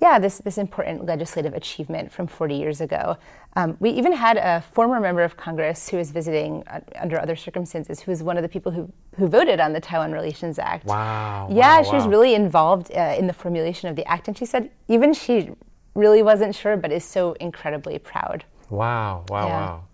[0.00, 3.16] yeah, this, this important legislative achievement from 40 years ago.
[3.54, 7.34] Um, we even had a former member of Congress who was visiting uh, under other
[7.34, 10.84] circumstances, who was one of the people who, who voted on the Taiwan Relations Act.
[10.84, 14.36] Wow, Yeah, wow, she was really involved uh, in the formulation of the act, and
[14.36, 15.50] she said even she
[15.96, 18.44] really wasn't sure, but is so incredibly proud.
[18.70, 19.60] Wow, wow, Yeah.
[19.66, 19.84] wow.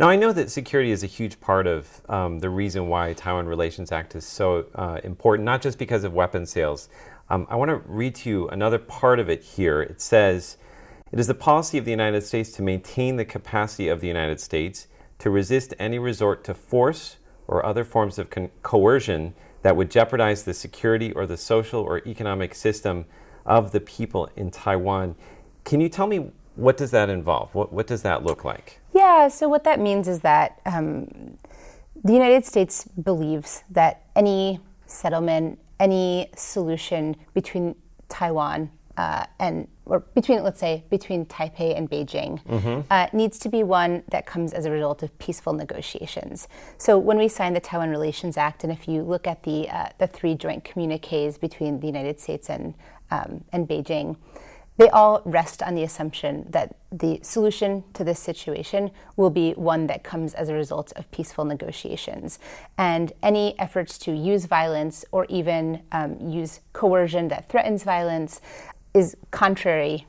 [0.00, 3.46] Now, I know that security is a huge part of um, the reason why Taiwan
[3.46, 6.88] Relations Act is so uh, important, not just because of weapon sales.
[7.28, 9.80] Um, I want to read to you another part of it here.
[9.82, 10.56] It says,
[11.12, 14.40] It is the policy of the United States to maintain the capacity of the United
[14.40, 14.88] States
[15.20, 20.44] to resist any resort to force or other forms of con- coercion that would jeopardize
[20.44, 23.04] the security or the social or economic system
[23.44, 25.14] of the people in Taiwan.
[25.70, 27.54] Can you tell me what does that involve?
[27.54, 28.80] What, what does that look like?
[28.92, 31.38] Yeah, so what that means is that um,
[32.02, 37.76] the United States believes that any settlement, any solution between
[38.08, 43.62] Taiwan uh, and, or between, let's say, between Taipei and Beijing, uh, needs to be
[43.62, 46.48] one that comes as a result of peaceful negotiations.
[46.78, 49.90] So when we signed the Taiwan Relations Act, and if you look at the uh,
[49.98, 52.74] the three joint communiques between the United States and
[53.12, 54.16] um, and Beijing,
[54.80, 59.86] they all rest on the assumption that the solution to this situation will be one
[59.88, 62.38] that comes as a result of peaceful negotiations.
[62.78, 68.40] And any efforts to use violence or even um, use coercion that threatens violence
[68.94, 70.06] is contrary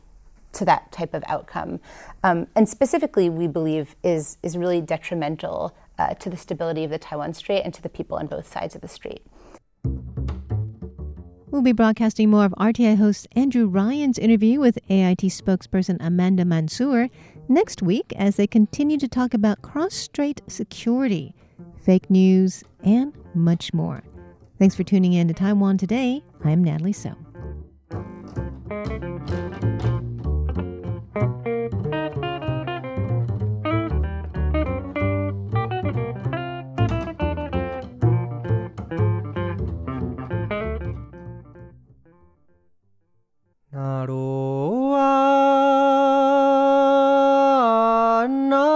[0.54, 1.82] to that type of outcome.
[2.24, 6.98] Um, and specifically, we believe is, is really detrimental uh, to the stability of the
[6.98, 9.22] Taiwan Strait and to the people on both sides of the strait.
[11.52, 17.10] We'll be broadcasting more of RTI host Andrew Ryan's interview with AIT spokesperson Amanda Mansour
[17.50, 21.36] next week as they continue to talk about cross strait security,
[21.84, 24.02] fake news, and much more.
[24.60, 26.24] Thanks for tuning in to Taiwan Today.
[26.46, 27.18] I'm Natalie So.
[43.72, 45.12] Na ro wa
[48.28, 48.68] na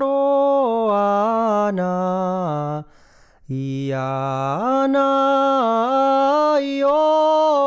[0.00, 1.92] ro wa na
[3.46, 4.88] ya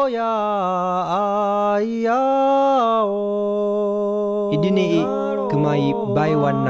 [0.09, 0.33] ya
[1.85, 2.21] ya
[4.57, 5.05] Idini
[5.53, 6.65] kumai baiwan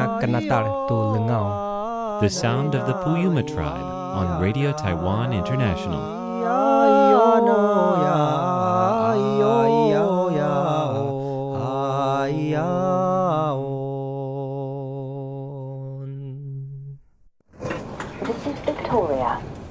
[0.92, 3.88] to lengao The sound of the Puyuma tribe
[4.20, 6.28] on Radio Taiwan International.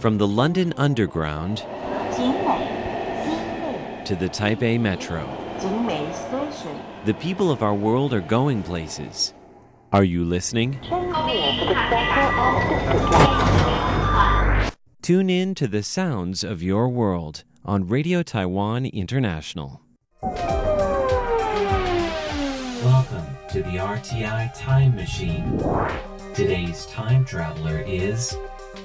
[0.07, 1.57] From the London Underground
[4.05, 5.27] to the Taipei Metro,
[7.05, 9.35] the people of our world are going places.
[9.93, 10.79] Are you listening?
[15.03, 19.81] Tune in to the sounds of your world on Radio Taiwan International.
[22.85, 25.59] Welcome to the RTI Time Machine.
[26.33, 28.37] Today's time traveler is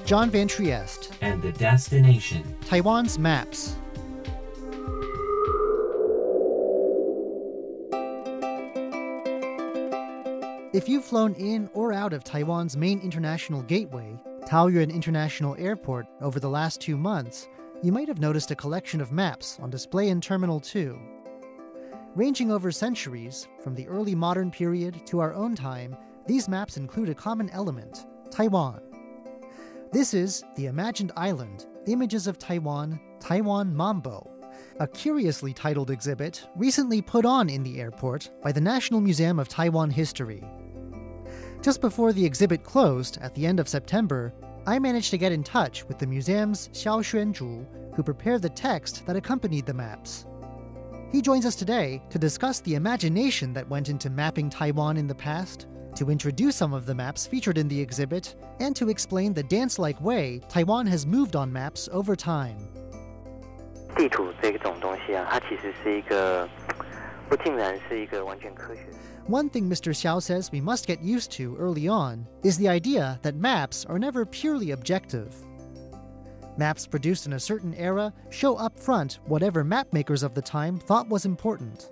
[0.04, 3.76] John Van Trieste, and the destination Taiwan's maps.
[10.72, 16.40] If you've flown in or out of Taiwan's main international gateway, Taoyuan International Airport, over
[16.40, 17.48] the last two months,
[17.82, 20.98] you might have noticed a collection of maps on display in Terminal 2.
[22.16, 25.96] Ranging over centuries, from the early modern period to our own time,
[26.26, 28.91] these maps include a common element Taiwan.
[29.92, 34.26] This is The Imagined Island Images of Taiwan, Taiwan Mambo,
[34.80, 39.48] a curiously titled exhibit recently put on in the airport by the National Museum of
[39.48, 40.42] Taiwan History.
[41.60, 44.32] Just before the exhibit closed at the end of September,
[44.66, 49.04] I managed to get in touch with the museum's Xiao Xuanzhu, who prepared the text
[49.04, 50.24] that accompanied the maps.
[51.10, 55.14] He joins us today to discuss the imagination that went into mapping Taiwan in the
[55.14, 59.43] past, to introduce some of the maps featured in the exhibit, and to explain the
[59.43, 62.57] dance like way Taiwan has moved on maps over time.
[63.95, 66.47] 地图这种东西啊，它其实是一个
[67.27, 68.81] 不尽然是一个完全科学。
[69.27, 69.91] One thing Mr.
[69.91, 73.97] Xiao says we must get used to early on is the idea that maps are
[73.97, 75.33] never purely objective.
[76.57, 81.09] Maps produced in a certain era show up front whatever mapmakers of the time thought
[81.09, 81.89] was important.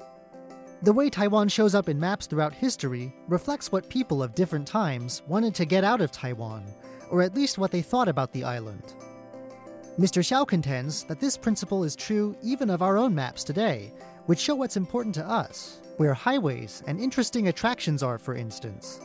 [0.84, 5.24] The way Taiwan shows up in maps throughout history reflects what people of different times
[5.28, 6.64] wanted to get out of Taiwan,
[7.10, 8.94] or at least what they thought about the island.
[9.98, 10.22] Mr.
[10.22, 13.94] Xiao contends that this principle is true even of our own maps today,
[14.26, 19.00] which show what's important to us, where highways and interesting attractions are, for instance.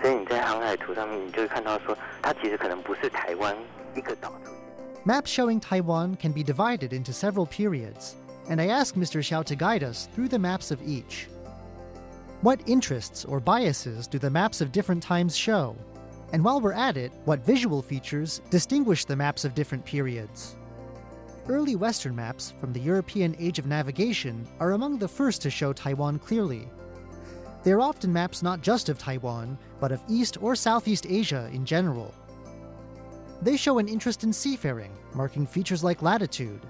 [0.00, 3.56] 所以你在航海图上面，你就会看到说，它其实可能不是台湾
[3.94, 4.54] 一个岛出现。
[5.04, 8.14] Maps showing Taiwan can be divided into several periods,
[8.49, 9.19] and I asked Mr.
[9.21, 11.27] Xiao to guide us through the maps of each.
[12.41, 15.75] What interests or biases do the maps of different times show?
[16.33, 20.55] And while we're at it, what visual features distinguish the maps of different periods?
[21.47, 25.73] Early Western maps from the European Age of Navigation are among the first to show
[25.73, 26.67] Taiwan clearly.
[27.63, 32.13] They're often maps not just of Taiwan, but of East or Southeast Asia in general.
[33.41, 36.61] They show an interest in seafaring, marking features like latitude.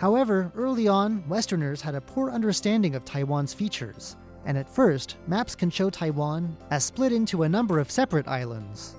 [0.00, 5.54] However, early on, Westerners had a poor understanding of Taiwan's features, and at first, maps
[5.54, 8.96] can show Taiwan as split into a number of separate islands.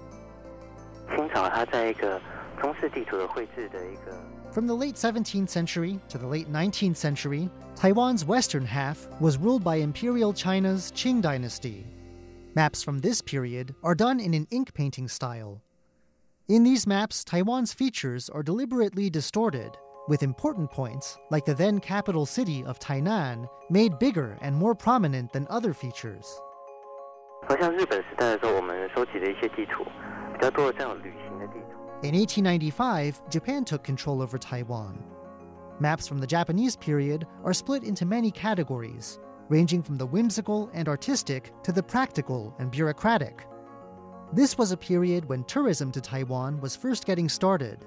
[4.51, 9.63] From the late 17th century to the late 19th century, Taiwan's western half was ruled
[9.63, 11.83] by Imperial China's Qing dynasty.
[12.53, 15.63] Maps from this period are done in an ink painting style.
[16.47, 19.75] In these maps, Taiwan's features are deliberately distorted
[20.07, 25.31] with important points, like the then capital city of Tainan, made bigger and more prominent
[25.31, 26.41] than other features.
[32.03, 35.03] in 1895, Japan took control over Taiwan.
[35.79, 40.87] Maps from the Japanese period are split into many categories, ranging from the whimsical and
[40.87, 43.45] artistic to the practical and bureaucratic.
[44.33, 47.85] This was a period when tourism to Taiwan was first getting started,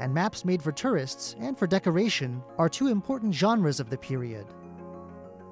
[0.00, 4.46] and maps made for tourists and for decoration are two important genres of the period.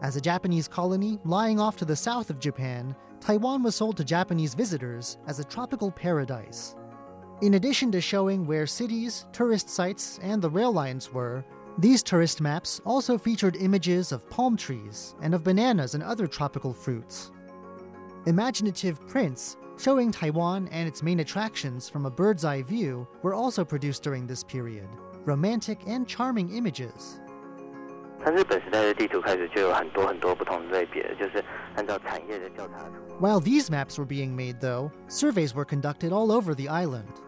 [0.03, 4.05] As a Japanese colony lying off to the south of Japan, Taiwan was sold to
[4.05, 6.75] Japanese visitors as a tropical paradise.
[7.41, 11.45] In addition to showing where cities, tourist sites, and the rail lines were,
[11.79, 16.73] these tourist maps also featured images of palm trees and of bananas and other tropical
[16.73, 17.31] fruits.
[18.27, 23.65] Imaginative prints Showing Taiwan and its main attractions from a bird's eye view were also
[23.65, 24.89] produced during this period,
[25.25, 27.21] romantic and charming images.
[33.19, 37.21] while these maps were being made, though, surveys were conducted all over the island.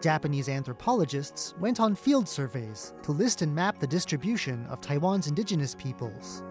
[0.00, 5.74] Japanese anthropologists went on field surveys to list and map the distribution of Taiwan's indigenous
[5.74, 6.42] peoples.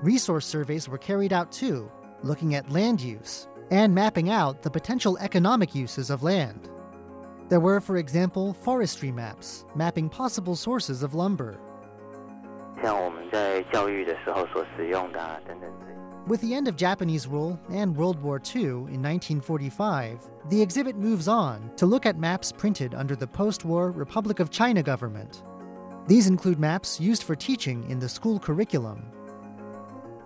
[0.00, 1.90] Resource surveys were carried out too,
[2.22, 6.68] looking at land use, and mapping out the potential economic uses of land.
[7.48, 11.60] There were, for example, forestry maps mapping possible sources of lumber.
[16.26, 21.28] With the end of Japanese rule and World War II in 1945, the exhibit moves
[21.28, 25.42] on to look at maps printed under the post war Republic of China government.
[26.06, 29.12] These include maps used for teaching in the school curriculum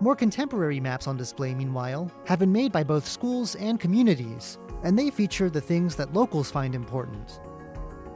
[0.00, 4.98] More contemporary maps on display, meanwhile, have been made by both schools and communities, and
[4.98, 7.40] they feature the things that locals find important.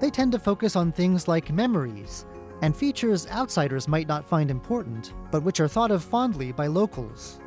[0.01, 2.27] They tend to focus on things like memories
[2.63, 7.41] and features outsiders might not find important, but which are thought of fondly by locals.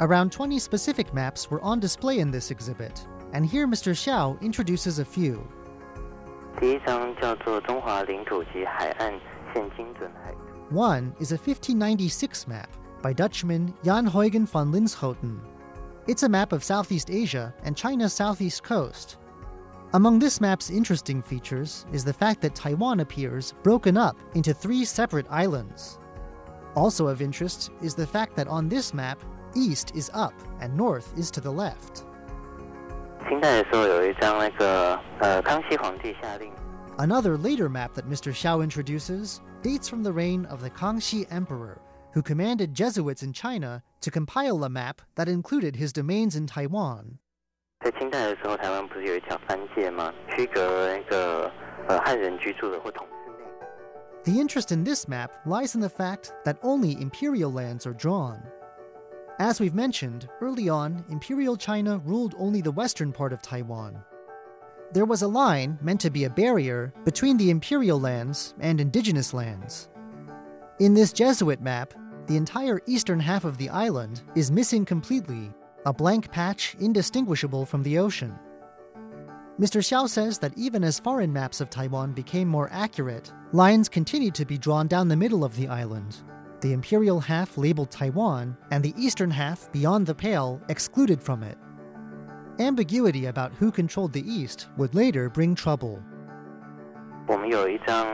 [0.00, 3.92] Around 20 specific maps were on display in this exhibit, and here Mr.
[3.92, 5.46] Xiao introduces a few.
[6.60, 9.10] 第一张叫做中华领土及海岸
[9.52, 10.45] 线精准海图。
[10.70, 12.70] One is a 1596 map
[13.02, 15.40] by Dutchman Jan Huygen van Linschoten.
[16.06, 19.18] It's a map of Southeast Asia and China's southeast coast.
[19.94, 24.84] Among this map's interesting features is the fact that Taiwan appears broken up into three
[24.84, 25.98] separate islands.
[26.74, 29.22] Also of interest is the fact that on this map,
[29.54, 32.04] east is up and north is to the left.
[33.28, 36.50] 清代的时候有一张那个呃康熙皇帝下令
[36.98, 38.32] Another later map that Mr.
[38.32, 41.80] Xiao introduces dates from the reign of the Kangxi Emperor,
[42.12, 47.18] who commanded Jesuits in China to compile a map that included his domains in Taiwan.
[47.80, 50.12] 在清代的时候，台湾不是有一条藩界吗？
[50.30, 51.50] 区隔那个
[51.88, 53.36] 呃汉人居住的或统治内。
[54.24, 58.40] The interest in this map lies in the fact that only imperial lands are drawn.
[59.38, 64.04] As we've mentioned, early on, Imperial China ruled only the western part of Taiwan.
[64.93, 69.33] there was a line meant to be a barrier between the imperial lands and indigenous
[69.33, 69.89] lands.
[70.79, 71.93] In this Jesuit map,
[72.27, 75.51] the entire eastern half of the island is missing completely,
[75.85, 78.33] a blank patch indistinguishable from the ocean.
[79.59, 79.81] Mr.
[79.81, 84.45] Xiao says that even as foreign maps of Taiwan became more accurate, lines continued to
[84.45, 86.17] be drawn down the middle of the island,
[86.61, 91.57] the imperial half labeled Taiwan, and the eastern half beyond the pale excluded from it
[92.58, 96.00] Ambiguity about who controlled the east would later bring trouble.
[97.26, 98.06] 我们有一张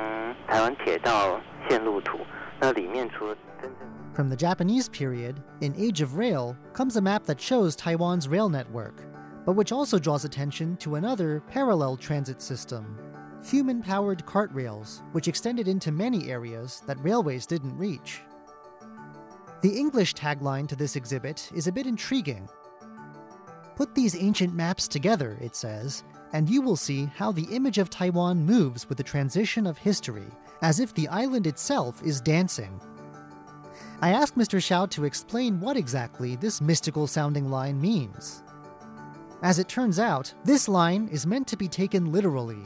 [0.47, 2.19] 台湾铁道线路图，
[2.61, 8.49] 那里面除了真正 From the Japanese period, in Age of Rail, comes a map that shows Taiwan's rail
[8.49, 9.05] network,
[9.45, 12.99] but which also draws attention to another parallel transit system
[13.43, 18.23] human powered cart rails, which extended into many areas that railways didn't reach.
[19.63, 22.49] The English tagline to this exhibit is a bit intriguing.
[23.76, 27.90] Put these ancient maps together, it says, and you will see how the image of
[27.90, 30.28] Taiwan moves with the transition of history,
[30.62, 32.80] as if the island itself is dancing.
[34.02, 34.60] I asked Mr.
[34.60, 38.44] Xiao to explain what exactly this mystical sounding line means.
[39.42, 42.66] As it turns out, this line is meant to be taken literally.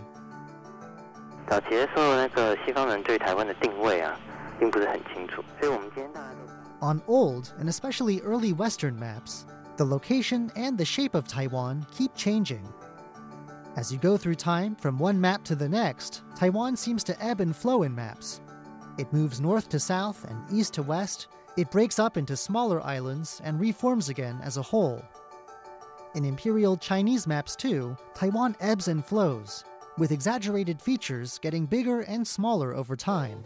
[6.81, 9.45] On old and especially early Western maps,
[9.77, 12.67] the location and the shape of Taiwan keep changing.
[13.75, 17.41] As you go through time from one map to the next, Taiwan seems to ebb
[17.41, 18.41] and flow in maps.
[18.97, 23.39] It moves north to south and east to west, it breaks up into smaller islands
[23.43, 25.03] and reforms again as a whole.
[26.15, 29.63] In imperial Chinese maps, too, Taiwan ebbs and flows,
[29.99, 33.43] with exaggerated features getting bigger and smaller over time.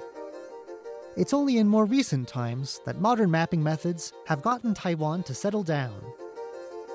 [1.18, 5.64] It's only in more recent times that modern mapping methods have gotten Taiwan to settle
[5.64, 6.02] down.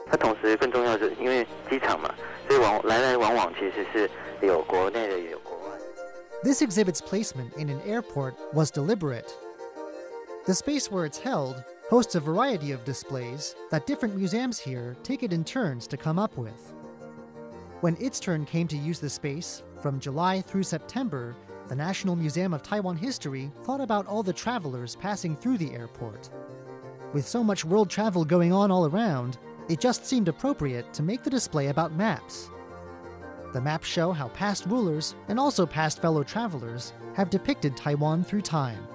[0.10, 2.14] 它同时更重要的是，因为机场嘛，
[2.48, 4.10] 所以往来来往往其实是
[4.46, 5.78] 有国内的也有国外。
[6.44, 9.32] This exhibit's placement in an airport was deliberate.
[10.46, 15.24] The space where it's held hosts a variety of displays that different museums here take
[15.24, 16.74] it in turns to come up with.
[17.82, 21.36] When its turn came to use the space, from July through September,
[21.68, 26.30] the National Museum of Taiwan History thought about all the travelers passing through the airport.
[27.14, 29.38] With so much world travel going on all around,
[29.69, 32.51] it just seemed appropriate to make the display about maps.
[33.53, 38.43] The maps show how past rulers and also past fellow travelers have depicted Taiwan through
[38.43, 38.87] time.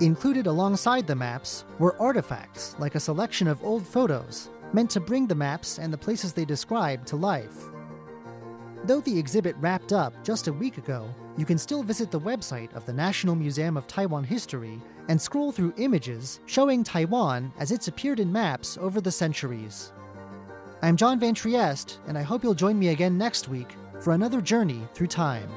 [0.00, 5.26] Included alongside the maps were artifacts like a selection of old photos meant to bring
[5.26, 7.70] the maps and the places they describe to life.
[8.84, 11.08] Though the exhibit wrapped up just a week ago,
[11.38, 14.78] you can still visit the website of the National Museum of Taiwan History
[15.08, 19.94] and scroll through images showing Taiwan as it's appeared in maps over the centuries.
[20.82, 24.42] I'm John Van Trieste, and I hope you'll join me again next week for another
[24.42, 25.48] journey through time.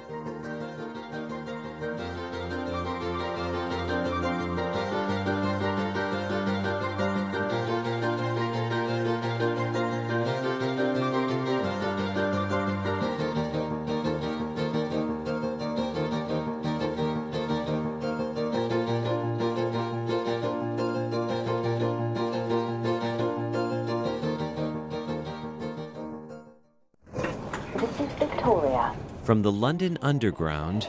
[29.38, 30.82] from the London Underground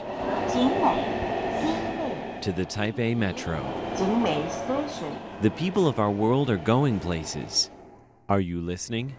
[2.41, 3.61] to the Taipei Metro.
[5.43, 7.69] The people of our world are going places.
[8.27, 9.13] Are you listening?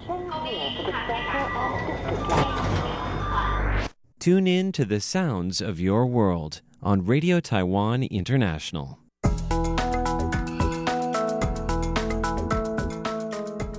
[4.19, 8.99] Tune in to the sounds of your world on Radio Taiwan International.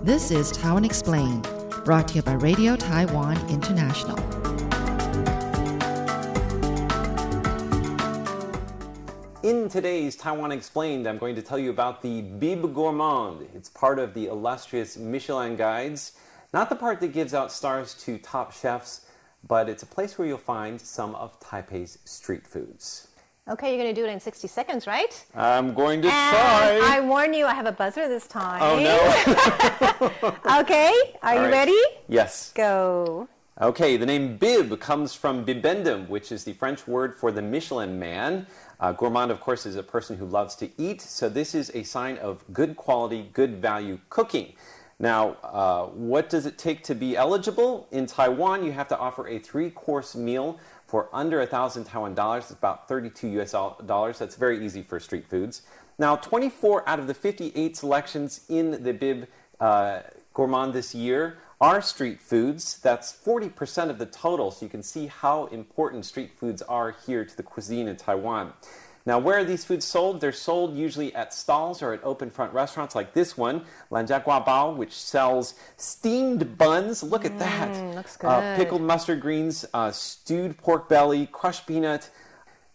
[0.01, 1.45] This is Taiwan Explained,
[1.83, 4.40] brought to you by Radio Taiwan International.
[9.71, 13.47] Today's Taiwan Explained, I'm going to tell you about the Bib Gourmand.
[13.55, 16.11] It's part of the illustrious Michelin Guides.
[16.53, 19.05] Not the part that gives out stars to top chefs,
[19.47, 23.07] but it's a place where you'll find some of Taipei's street foods.
[23.47, 25.25] Okay, you're going to do it in 60 seconds, right?
[25.35, 26.97] I'm going to and try.
[26.97, 28.61] I warn you, I have a buzzer this time.
[28.61, 28.77] Oh
[30.43, 30.59] no.
[30.59, 30.91] okay,
[31.23, 31.51] are All you right.
[31.51, 31.81] ready?
[32.09, 32.51] Yes.
[32.53, 33.29] Go.
[33.61, 37.99] Okay, the name Bib comes from bibendum, which is the French word for the Michelin
[37.99, 38.47] man.
[38.81, 41.83] Uh, gourmand, of course, is a person who loves to eat, so this is a
[41.83, 44.53] sign of good quality, good value cooking.
[44.97, 47.87] Now, uh, what does it take to be eligible?
[47.91, 52.15] In Taiwan, you have to offer a three course meal for under a thousand Taiwan
[52.15, 52.45] dollars.
[52.45, 54.17] It's about 32 US dollars.
[54.17, 55.61] That's very easy for street foods.
[55.99, 59.27] Now, 24 out of the 58 selections in the Bib
[59.59, 60.01] uh,
[60.33, 62.79] Gourmand this year are street foods.
[62.79, 67.23] That's 40% of the total, so you can see how important street foods are here
[67.23, 68.53] to the cuisine in Taiwan.
[69.03, 70.21] Now, where are these foods sold?
[70.21, 74.43] They're sold usually at stalls or at open front restaurants like this one, Lanjia Gua
[74.45, 77.01] Bao, which sells steamed buns.
[77.01, 77.69] Look at that.
[77.69, 77.95] Mm,
[78.29, 82.09] Uh, pickled mustard greens, uh, stewed pork belly, crushed peanut.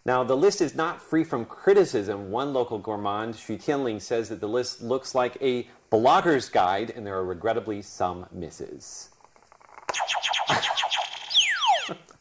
[0.07, 2.30] Now, the list is not free from criticism.
[2.30, 7.04] One local gourmand, Xu Tianling, says that the list looks like a blogger's guide, and
[7.04, 9.09] there are regrettably some misses.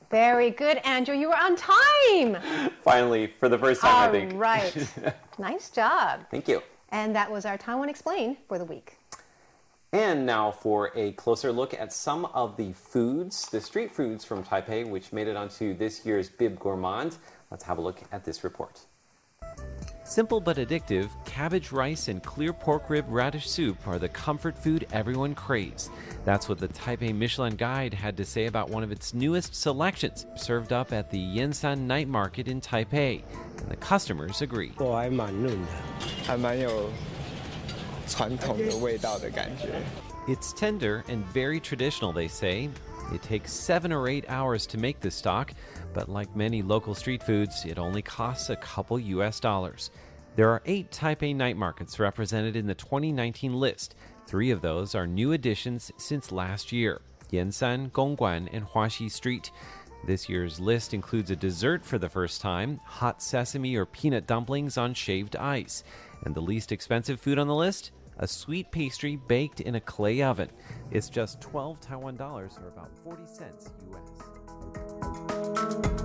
[0.10, 1.16] Very good, Andrew.
[1.16, 2.72] You were on time.
[2.82, 4.34] Finally, for the first time, I think.
[4.34, 5.16] right.
[5.38, 6.22] nice job.
[6.32, 6.64] Thank you.
[6.90, 8.98] And that was our Taiwan Explained for the week.
[9.96, 14.44] And now for a closer look at some of the foods, the street foods from
[14.44, 17.18] Taipei, which made it onto this year's Bib Gourmand.
[17.52, 18.82] Let's have a look at this report.
[20.04, 24.86] Simple but addictive, cabbage rice and clear pork rib radish soup are the comfort food
[24.92, 25.90] everyone craves.
[26.24, 30.28] That's what the Taipei Michelin Guide had to say about one of its newest selections,
[30.36, 33.24] served up at the Yansan Night Market in Taipei.
[33.58, 34.74] And the customers agree.
[40.28, 42.70] It's tender and very traditional, they say,
[43.14, 45.54] it takes seven or eight hours to make this stock,
[45.94, 49.92] but like many local street foods, it only costs a couple US dollars.
[50.36, 53.96] There are eight Taipei night markets represented in the 2019 list.
[54.28, 57.02] Three of those are new additions since last year
[57.32, 59.52] Yansan, Gongguan, and Huaxi Street.
[60.06, 64.78] This year's list includes a dessert for the first time hot sesame or peanut dumplings
[64.78, 65.84] on shaved ice.
[66.24, 67.92] And the least expensive food on the list?
[68.18, 70.50] A sweet pastry baked in a clay oven.
[70.92, 76.05] It's just 12 Taiwan dollars or about 40 cents US.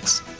[0.00, 0.39] favorites.